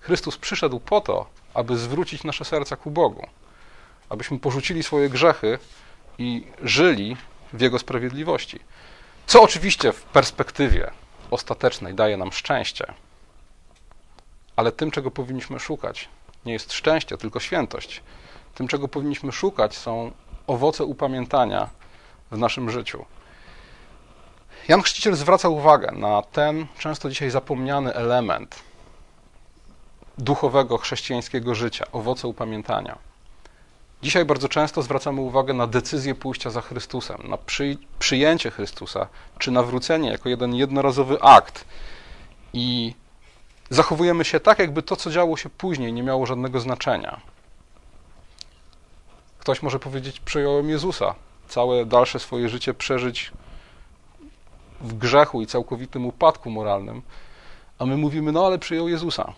Chrystus 0.00 0.36
przyszedł 0.36 0.80
po 0.80 1.00
to, 1.00 1.26
aby 1.54 1.76
zwrócić 1.76 2.24
nasze 2.24 2.44
serca 2.44 2.76
ku 2.76 2.90
Bogu, 2.90 3.26
abyśmy 4.08 4.38
porzucili 4.38 4.82
swoje 4.82 5.08
grzechy 5.08 5.58
i 6.18 6.46
żyli 6.62 7.16
w 7.52 7.60
Jego 7.60 7.78
sprawiedliwości. 7.78 8.60
Co 9.26 9.42
oczywiście 9.42 9.92
w 9.92 10.02
perspektywie 10.02 10.90
ostatecznej 11.30 11.94
daje 11.94 12.16
nam 12.16 12.32
szczęście, 12.32 12.92
ale 14.56 14.72
tym, 14.72 14.90
czego 14.90 15.10
powinniśmy 15.10 15.60
szukać, 15.60 16.08
nie 16.46 16.52
jest 16.52 16.72
szczęście, 16.72 17.18
tylko 17.18 17.40
świętość. 17.40 18.02
Tym, 18.54 18.68
czego 18.68 18.88
powinniśmy 18.88 19.32
szukać, 19.32 19.76
są 19.76 20.12
owoce 20.46 20.84
upamiętania 20.84 21.68
w 22.30 22.38
naszym 22.38 22.70
życiu. 22.70 23.04
Jan 24.68 24.82
Chrzciciel 24.82 25.14
zwraca 25.14 25.48
uwagę 25.48 25.92
na 25.92 26.22
ten 26.22 26.66
często 26.78 27.08
dzisiaj 27.08 27.30
zapomniany 27.30 27.94
element 27.94 28.67
duchowego 30.18 30.78
chrześcijańskiego 30.78 31.54
życia, 31.54 31.84
owoce 31.92 32.28
upamiętania. 32.28 32.98
Dzisiaj 34.02 34.24
bardzo 34.24 34.48
często 34.48 34.82
zwracamy 34.82 35.20
uwagę 35.20 35.54
na 35.54 35.66
decyzję 35.66 36.14
pójścia 36.14 36.50
za 36.50 36.60
Chrystusem, 36.60 37.18
na 37.24 37.36
przy, 37.36 37.76
przyjęcie 37.98 38.50
Chrystusa, 38.50 39.06
czy 39.38 39.50
nawrócenie 39.50 40.10
jako 40.10 40.28
jeden 40.28 40.54
jednorazowy 40.54 41.22
akt. 41.22 41.64
I 42.52 42.94
zachowujemy 43.70 44.24
się 44.24 44.40
tak, 44.40 44.58
jakby 44.58 44.82
to, 44.82 44.96
co 44.96 45.10
działo 45.10 45.36
się 45.36 45.50
później, 45.50 45.92
nie 45.92 46.02
miało 46.02 46.26
żadnego 46.26 46.60
znaczenia. 46.60 47.20
Ktoś 49.38 49.62
może 49.62 49.78
powiedzieć: 49.78 50.20
Przyjąłem 50.20 50.70
Jezusa, 50.70 51.14
całe 51.48 51.86
dalsze 51.86 52.18
swoje 52.18 52.48
życie 52.48 52.74
przeżyć 52.74 53.32
w 54.80 54.94
grzechu 54.94 55.42
i 55.42 55.46
całkowitym 55.46 56.06
upadku 56.06 56.50
moralnym, 56.50 57.02
a 57.78 57.86
my 57.86 57.96
mówimy: 57.96 58.32
No, 58.32 58.46
ale 58.46 58.58
przyjął 58.58 58.88
Jezusa. 58.88 59.32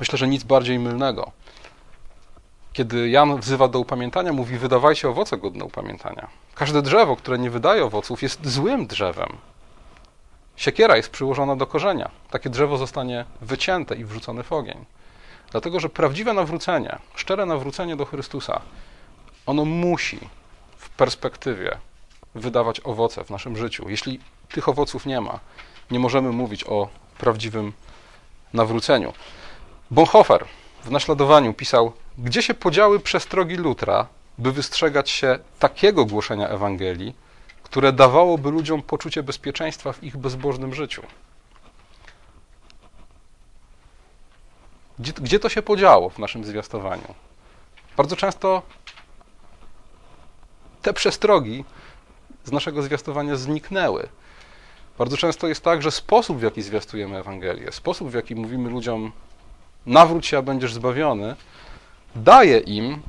Myślę, 0.00 0.18
że 0.18 0.28
nic 0.28 0.44
bardziej 0.44 0.78
mylnego. 0.78 1.30
Kiedy 2.72 3.08
Jan 3.08 3.40
wzywa 3.40 3.68
do 3.68 3.78
upamiętania, 3.78 4.32
mówi: 4.32 4.58
Wydawajcie 4.58 5.08
owoce 5.08 5.38
godne 5.38 5.64
upamiętania. 5.64 6.28
Każde 6.54 6.82
drzewo, 6.82 7.16
które 7.16 7.38
nie 7.38 7.50
wydaje 7.50 7.84
owoców, 7.84 8.22
jest 8.22 8.46
złym 8.46 8.86
drzewem. 8.86 9.36
Siekiera 10.56 10.96
jest 10.96 11.10
przyłożona 11.10 11.56
do 11.56 11.66
korzenia. 11.66 12.10
Takie 12.30 12.50
drzewo 12.50 12.76
zostanie 12.76 13.24
wycięte 13.40 13.96
i 13.96 14.04
wrzucone 14.04 14.42
w 14.42 14.52
ogień. 14.52 14.84
Dlatego, 15.50 15.80
że 15.80 15.88
prawdziwe 15.88 16.32
nawrócenie, 16.32 16.98
szczere 17.14 17.46
nawrócenie 17.46 17.96
do 17.96 18.04
Chrystusa, 18.04 18.60
ono 19.46 19.64
musi 19.64 20.18
w 20.76 20.88
perspektywie 20.90 21.78
wydawać 22.34 22.80
owoce 22.84 23.24
w 23.24 23.30
naszym 23.30 23.56
życiu. 23.56 23.88
Jeśli 23.88 24.20
tych 24.52 24.68
owoców 24.68 25.06
nie 25.06 25.20
ma, 25.20 25.38
nie 25.90 25.98
możemy 25.98 26.32
mówić 26.32 26.64
o 26.64 26.88
prawdziwym 27.18 27.72
nawróceniu. 28.52 29.12
Bonhoeffer 29.90 30.44
w 30.84 30.90
naśladowaniu 30.90 31.54
pisał: 31.54 31.92
Gdzie 32.18 32.42
się 32.42 32.54
podziały 32.54 33.00
przestrogi 33.00 33.56
Lutra, 33.56 34.06
by 34.38 34.52
wystrzegać 34.52 35.10
się 35.10 35.38
takiego 35.58 36.04
głoszenia 36.04 36.48
Ewangelii, 36.48 37.14
które 37.62 37.92
dawałoby 37.92 38.50
ludziom 38.50 38.82
poczucie 38.82 39.22
bezpieczeństwa 39.22 39.92
w 39.92 40.04
ich 40.04 40.16
bezbożnym 40.16 40.74
życiu? 40.74 41.02
Gdzie, 44.98 45.12
gdzie 45.12 45.38
to 45.38 45.48
się 45.48 45.62
podziało 45.62 46.10
w 46.10 46.18
naszym 46.18 46.44
zwiastowaniu? 46.44 47.14
Bardzo 47.96 48.16
często 48.16 48.62
te 50.82 50.92
przestrogi 50.92 51.64
z 52.44 52.52
naszego 52.52 52.82
zwiastowania 52.82 53.36
zniknęły. 53.36 54.08
Bardzo 54.98 55.16
często 55.16 55.48
jest 55.48 55.64
tak, 55.64 55.82
że 55.82 55.90
sposób, 55.90 56.38
w 56.38 56.42
jaki 56.42 56.62
zwiastujemy 56.62 57.18
Ewangelię, 57.18 57.72
sposób, 57.72 58.10
w 58.10 58.14
jaki 58.14 58.34
mówimy 58.34 58.70
ludziom, 58.70 59.12
nawróć 59.86 60.26
się, 60.26 60.38
a 60.38 60.42
będziesz 60.42 60.74
zbawiony, 60.74 61.36
daje 62.14 62.58
im 62.58 63.02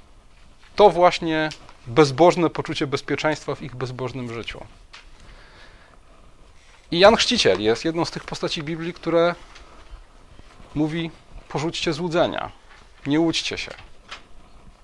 to 0.76 0.90
właśnie 0.90 1.50
bezbożne 1.88 2.50
poczucie 2.50 2.88
bezpieczeństwa 2.88 3.56
w 3.56 3.62
ich 3.62 3.76
bezbożnym 3.76 4.34
życiu. 4.34 4.66
I 6.92 7.00
Jan 7.00 7.16
Chrzciciel 7.16 7.62
jest 7.62 7.86
jedną 7.86 8.06
z 8.06 8.12
tych 8.12 8.24
postaci 8.24 8.64
Biblii, 8.64 8.94
które 8.94 9.36
mówi: 10.76 11.12
porzućcie 11.50 11.94
złudzenia, 11.94 12.52
nie 13.08 13.20
łudźcie 13.20 13.58
się, 13.58 13.72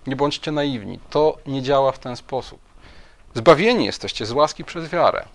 nie 0.07 0.15
bądźcie 0.15 0.51
naiwni. 0.51 0.99
To 1.09 1.37
nie 1.45 1.61
działa 1.61 1.91
w 1.91 1.99
ten 1.99 2.15
sposób. 2.15 2.59
Zbawieni 3.33 3.85
jesteście 3.85 4.25
z 4.25 4.31
łaski 4.31 4.63
przez 4.63 4.89
wiarę, 4.89 5.25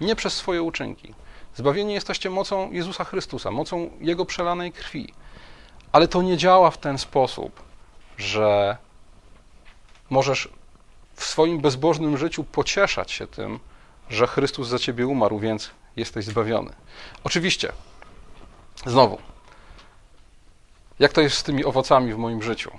nie 0.00 0.16
przez 0.16 0.32
swoje 0.32 0.62
uczynki. 0.62 1.14
Zbawieni 1.54 1.94
jesteście 1.94 2.30
mocą 2.30 2.72
Jezusa 2.72 3.04
Chrystusa, 3.04 3.50
mocą 3.50 3.90
Jego 4.00 4.24
przelanej 4.24 4.72
krwi. 4.72 5.12
Ale 5.92 6.08
to 6.08 6.22
nie 6.22 6.36
działa 6.36 6.70
w 6.70 6.78
ten 6.78 6.98
sposób, 6.98 7.62
że 8.18 8.76
możesz 10.10 10.48
w 11.14 11.24
swoim 11.24 11.60
bezbożnym 11.60 12.16
życiu 12.16 12.44
pocieszać 12.44 13.12
się 13.12 13.26
tym, 13.26 13.60
że 14.10 14.26
Chrystus 14.26 14.68
za 14.68 14.78
ciebie 14.78 15.06
umarł, 15.06 15.38
więc 15.38 15.70
jesteś 15.96 16.24
zbawiony. 16.24 16.72
Oczywiście, 17.24 17.72
znowu, 18.86 19.18
jak 20.98 21.12
to 21.12 21.20
jest 21.20 21.36
z 21.36 21.42
tymi 21.42 21.64
owocami 21.64 22.12
w 22.12 22.16
moim 22.16 22.42
życiu? 22.42 22.70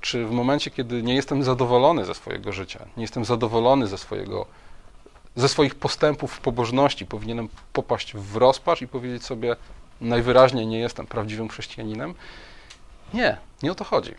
Czy 0.00 0.26
w 0.26 0.30
momencie, 0.30 0.70
kiedy 0.70 1.02
nie 1.02 1.14
jestem 1.14 1.42
zadowolony 1.42 2.04
ze 2.04 2.14
swojego 2.14 2.52
życia, 2.52 2.86
nie 2.96 3.02
jestem 3.02 3.24
zadowolony 3.24 3.86
ze, 3.86 3.98
swojego, 3.98 4.46
ze 5.36 5.48
swoich 5.48 5.74
postępów 5.74 6.32
w 6.32 6.40
pobożności, 6.40 7.06
powinienem 7.06 7.48
popaść 7.72 8.14
w 8.14 8.36
rozpacz 8.36 8.82
i 8.82 8.88
powiedzieć 8.88 9.24
sobie, 9.24 9.56
najwyraźniej 10.00 10.66
nie 10.66 10.78
jestem 10.78 11.06
prawdziwym 11.06 11.48
chrześcijaninem? 11.48 12.14
Nie, 13.14 13.36
nie 13.62 13.72
o 13.72 13.74
to 13.74 13.84
chodzi. 13.84 14.14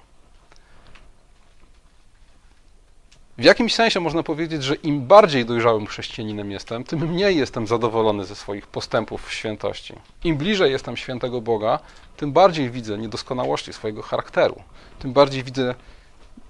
W 3.40 3.44
jakimś 3.44 3.76
sensie 3.76 4.00
można 4.00 4.24
powiedzieć, 4.24 4.64
że 4.64 4.76
im 4.76 5.08
bardziej 5.08 5.46
dojrzałym 5.46 5.88
chrześcijaninem 5.88 6.52
jestem, 6.52 6.84
tym 6.84 7.00
mniej 7.00 7.38
jestem 7.38 7.68
zadowolony 7.68 8.26
ze 8.26 8.36
swoich 8.36 8.68
postępów 8.68 9.28
w 9.28 9.34
świętości. 9.34 9.94
Im 10.24 10.38
bliżej 10.38 10.72
jestem 10.72 10.98
świętego 10.98 11.42
Boga, 11.42 11.80
tym 12.18 12.32
bardziej 12.32 12.70
widzę 12.70 12.98
niedoskonałości 12.98 13.74
swojego 13.74 14.02
charakteru, 14.02 14.64
tym 15.00 15.14
bardziej 15.14 15.44
widzę 15.44 15.76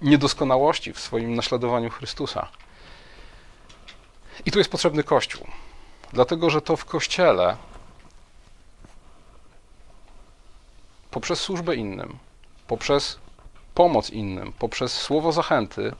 niedoskonałości 0.01 0.93
w 0.93 0.99
swoim 0.99 1.35
naśladowaniu 1.35 1.89
Chrystusa. 1.89 2.47
I 4.45 4.51
tu 4.51 4.57
jest 4.57 4.71
potrzebny 4.71 5.03
Kościół, 5.03 5.47
dlatego 6.13 6.49
że 6.49 6.61
to 6.61 6.77
w 6.77 6.85
Kościele 6.85 7.57
poprzez 11.11 11.39
służbę 11.39 11.75
innym, 11.75 12.17
poprzez 12.69 13.19
pomoc 13.73 14.09
innym, 14.09 14.53
poprzez 14.59 14.93
słowo 14.93 15.31
zachęty, 15.31 15.93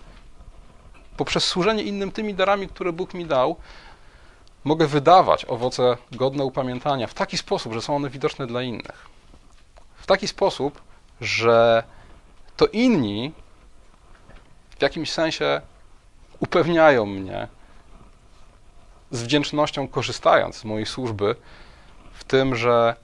poprzez 1.18 1.44
służenie 1.46 1.84
innym 1.84 2.12
tymi 2.12 2.34
darami, 2.34 2.68
które 2.68 2.92
Bóg 2.94 3.14
mi 3.14 3.26
dał, 3.26 3.56
mogę 4.64 4.88
wydawać 4.88 5.46
owoce 5.46 5.98
godne 6.12 6.46
upamiętania 6.46 7.08
w 7.08 7.14
taki 7.14 7.38
sposób, 7.38 7.74
że 7.74 7.82
są 7.82 7.96
one 7.96 8.10
widoczne 8.10 8.48
dla 8.48 8.62
innych. 8.62 9.08
W 9.96 10.06
taki 10.06 10.28
sposób, 10.28 10.82
że 11.22 11.84
to 12.58 12.66
inni 12.68 13.34
w 14.80 14.82
jakimś 14.82 15.12
sensie 15.12 15.62
upewniają 16.40 17.06
mnie 17.06 17.48
z 19.12 19.24
wdzięcznością, 19.24 19.88
korzystając 19.88 20.56
z 20.56 20.66
mojej 20.66 20.86
służby, 20.86 21.36
w 22.14 22.24
tym, 22.24 22.56
że 22.56 22.96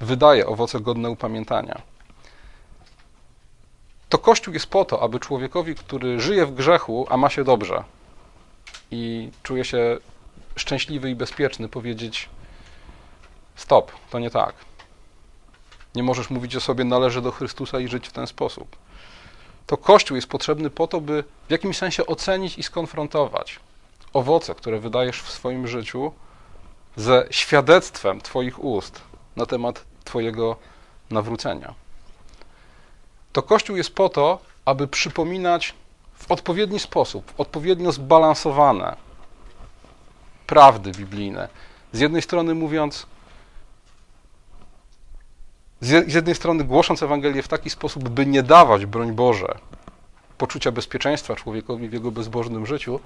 wydaje 0.00 0.46
owoce 0.46 0.80
godne 0.80 1.10
upamiętania 1.10 1.82
to 4.14 4.18
Kościół 4.18 4.54
jest 4.54 4.66
po 4.66 4.84
to, 4.84 5.02
aby 5.02 5.20
człowiekowi, 5.20 5.74
który 5.74 6.20
żyje 6.20 6.46
w 6.46 6.54
grzechu, 6.54 7.06
a 7.10 7.16
ma 7.16 7.30
się 7.30 7.44
dobrze 7.44 7.84
i 8.90 9.30
czuje 9.42 9.64
się 9.64 9.98
szczęśliwy 10.56 11.10
i 11.10 11.14
bezpieczny, 11.14 11.68
powiedzieć: 11.68 12.28
Stop, 13.56 13.92
to 14.10 14.18
nie 14.18 14.30
tak. 14.30 14.54
Nie 15.94 16.02
możesz 16.02 16.30
mówić 16.30 16.56
o 16.56 16.60
sobie, 16.60 16.84
należy 16.84 17.22
do 17.22 17.30
Chrystusa 17.30 17.80
i 17.80 17.88
żyć 17.88 18.08
w 18.08 18.12
ten 18.12 18.26
sposób. 18.26 18.76
To 19.66 19.76
Kościół 19.76 20.16
jest 20.16 20.28
potrzebny 20.28 20.70
po 20.70 20.86
to, 20.86 21.00
by 21.00 21.24
w 21.48 21.50
jakimś 21.50 21.76
sensie 21.76 22.06
ocenić 22.06 22.58
i 22.58 22.62
skonfrontować 22.62 23.60
owoce, 24.12 24.54
które 24.54 24.80
wydajesz 24.80 25.22
w 25.22 25.30
swoim 25.30 25.66
życiu, 25.66 26.12
ze 26.96 27.26
świadectwem 27.30 28.20
Twoich 28.20 28.64
ust 28.64 29.00
na 29.36 29.46
temat 29.46 29.84
Twojego 30.04 30.56
nawrócenia 31.10 31.74
to 33.34 33.42
Kościół 33.42 33.76
jest 33.76 33.94
po 33.94 34.08
to, 34.08 34.38
aby 34.64 34.88
przypominać 34.88 35.74
w 36.14 36.30
odpowiedni 36.30 36.78
sposób, 36.78 37.32
odpowiednio 37.38 37.92
zbalansowane 37.92 38.96
prawdy 40.46 40.92
biblijne. 40.92 41.48
Z 41.92 42.00
jednej 42.00 42.22
strony 42.22 42.54
mówiąc, 42.54 43.06
z 45.80 46.14
jednej 46.14 46.34
strony 46.34 46.64
głosząc 46.64 47.02
Ewangelię 47.02 47.42
w 47.42 47.48
taki 47.48 47.70
sposób, 47.70 48.08
by 48.08 48.26
nie 48.26 48.42
dawać, 48.42 48.86
broń 48.86 49.12
Boże, 49.12 49.58
poczucia 50.38 50.72
bezpieczeństwa 50.72 51.36
człowiekowi 51.36 51.88
w 51.88 51.92
jego 51.92 52.10
bezbożnym 52.10 52.66
życiu, 52.66 53.00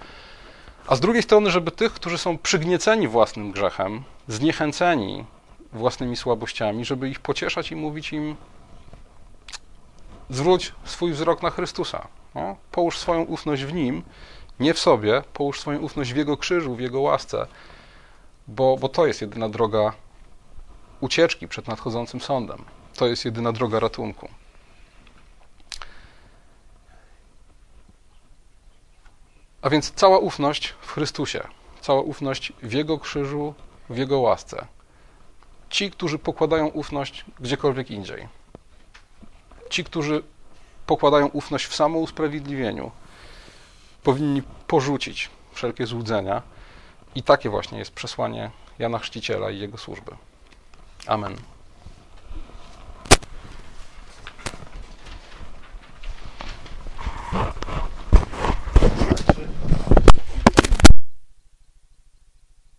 a 0.86 0.96
z 0.96 1.00
drugiej 1.00 1.22
strony, 1.22 1.50
żeby 1.50 1.70
tych, 1.70 1.92
którzy 1.92 2.18
są 2.18 2.38
przygnieceni 2.38 3.08
własnym 3.08 3.52
grzechem, 3.52 4.02
zniechęceni 4.28 5.24
własnymi 5.78 6.16
słabościami, 6.16 6.84
żeby 6.84 7.08
ich 7.08 7.20
pocieszać 7.20 7.70
i 7.70 7.76
mówić 7.76 8.12
im: 8.12 8.36
zwróć 10.30 10.72
swój 10.84 11.12
wzrok 11.12 11.42
na 11.42 11.50
Chrystusa. 11.50 12.08
No, 12.34 12.56
połóż 12.72 12.98
swoją 12.98 13.22
ufność 13.22 13.64
w 13.64 13.72
Nim, 13.72 14.02
nie 14.60 14.74
w 14.74 14.78
sobie, 14.78 15.22
połóż 15.32 15.60
swoją 15.60 15.78
ufność 15.78 16.12
w 16.12 16.16
Jego 16.16 16.36
krzyżu, 16.36 16.74
w 16.74 16.80
Jego 16.80 17.00
łasce, 17.00 17.46
bo, 18.48 18.76
bo 18.76 18.88
to 18.88 19.06
jest 19.06 19.20
jedyna 19.20 19.48
droga 19.48 19.92
ucieczki 21.00 21.48
przed 21.48 21.68
nadchodzącym 21.68 22.20
sądem. 22.20 22.64
To 22.94 23.06
jest 23.06 23.24
jedyna 23.24 23.52
droga 23.52 23.80
ratunku. 23.80 24.28
A 29.62 29.70
więc 29.70 29.92
cała 29.92 30.18
ufność 30.18 30.74
w 30.80 30.92
Chrystusie, 30.92 31.48
cała 31.80 32.00
ufność 32.00 32.52
w 32.62 32.72
Jego 32.72 32.98
krzyżu, 32.98 33.54
w 33.90 33.96
Jego 33.96 34.20
łasce. 34.20 34.66
Ci, 35.70 35.90
którzy 35.90 36.18
pokładają 36.18 36.66
ufność 36.66 37.24
gdziekolwiek 37.40 37.90
indziej. 37.90 38.28
Ci, 39.70 39.84
którzy 39.84 40.22
pokładają 40.86 41.26
ufność 41.26 41.66
w 41.66 41.74
samousprawiedliwieniu, 41.74 42.90
powinni 44.02 44.42
porzucić 44.66 45.30
wszelkie 45.52 45.86
złudzenia. 45.86 46.42
I 47.14 47.22
takie 47.22 47.50
właśnie 47.50 47.78
jest 47.78 47.90
przesłanie 47.90 48.50
Jana 48.78 48.98
Chrzciciela 48.98 49.50
i 49.50 49.58
jego 49.58 49.78
służby. 49.78 50.12
Amen. 51.06 51.36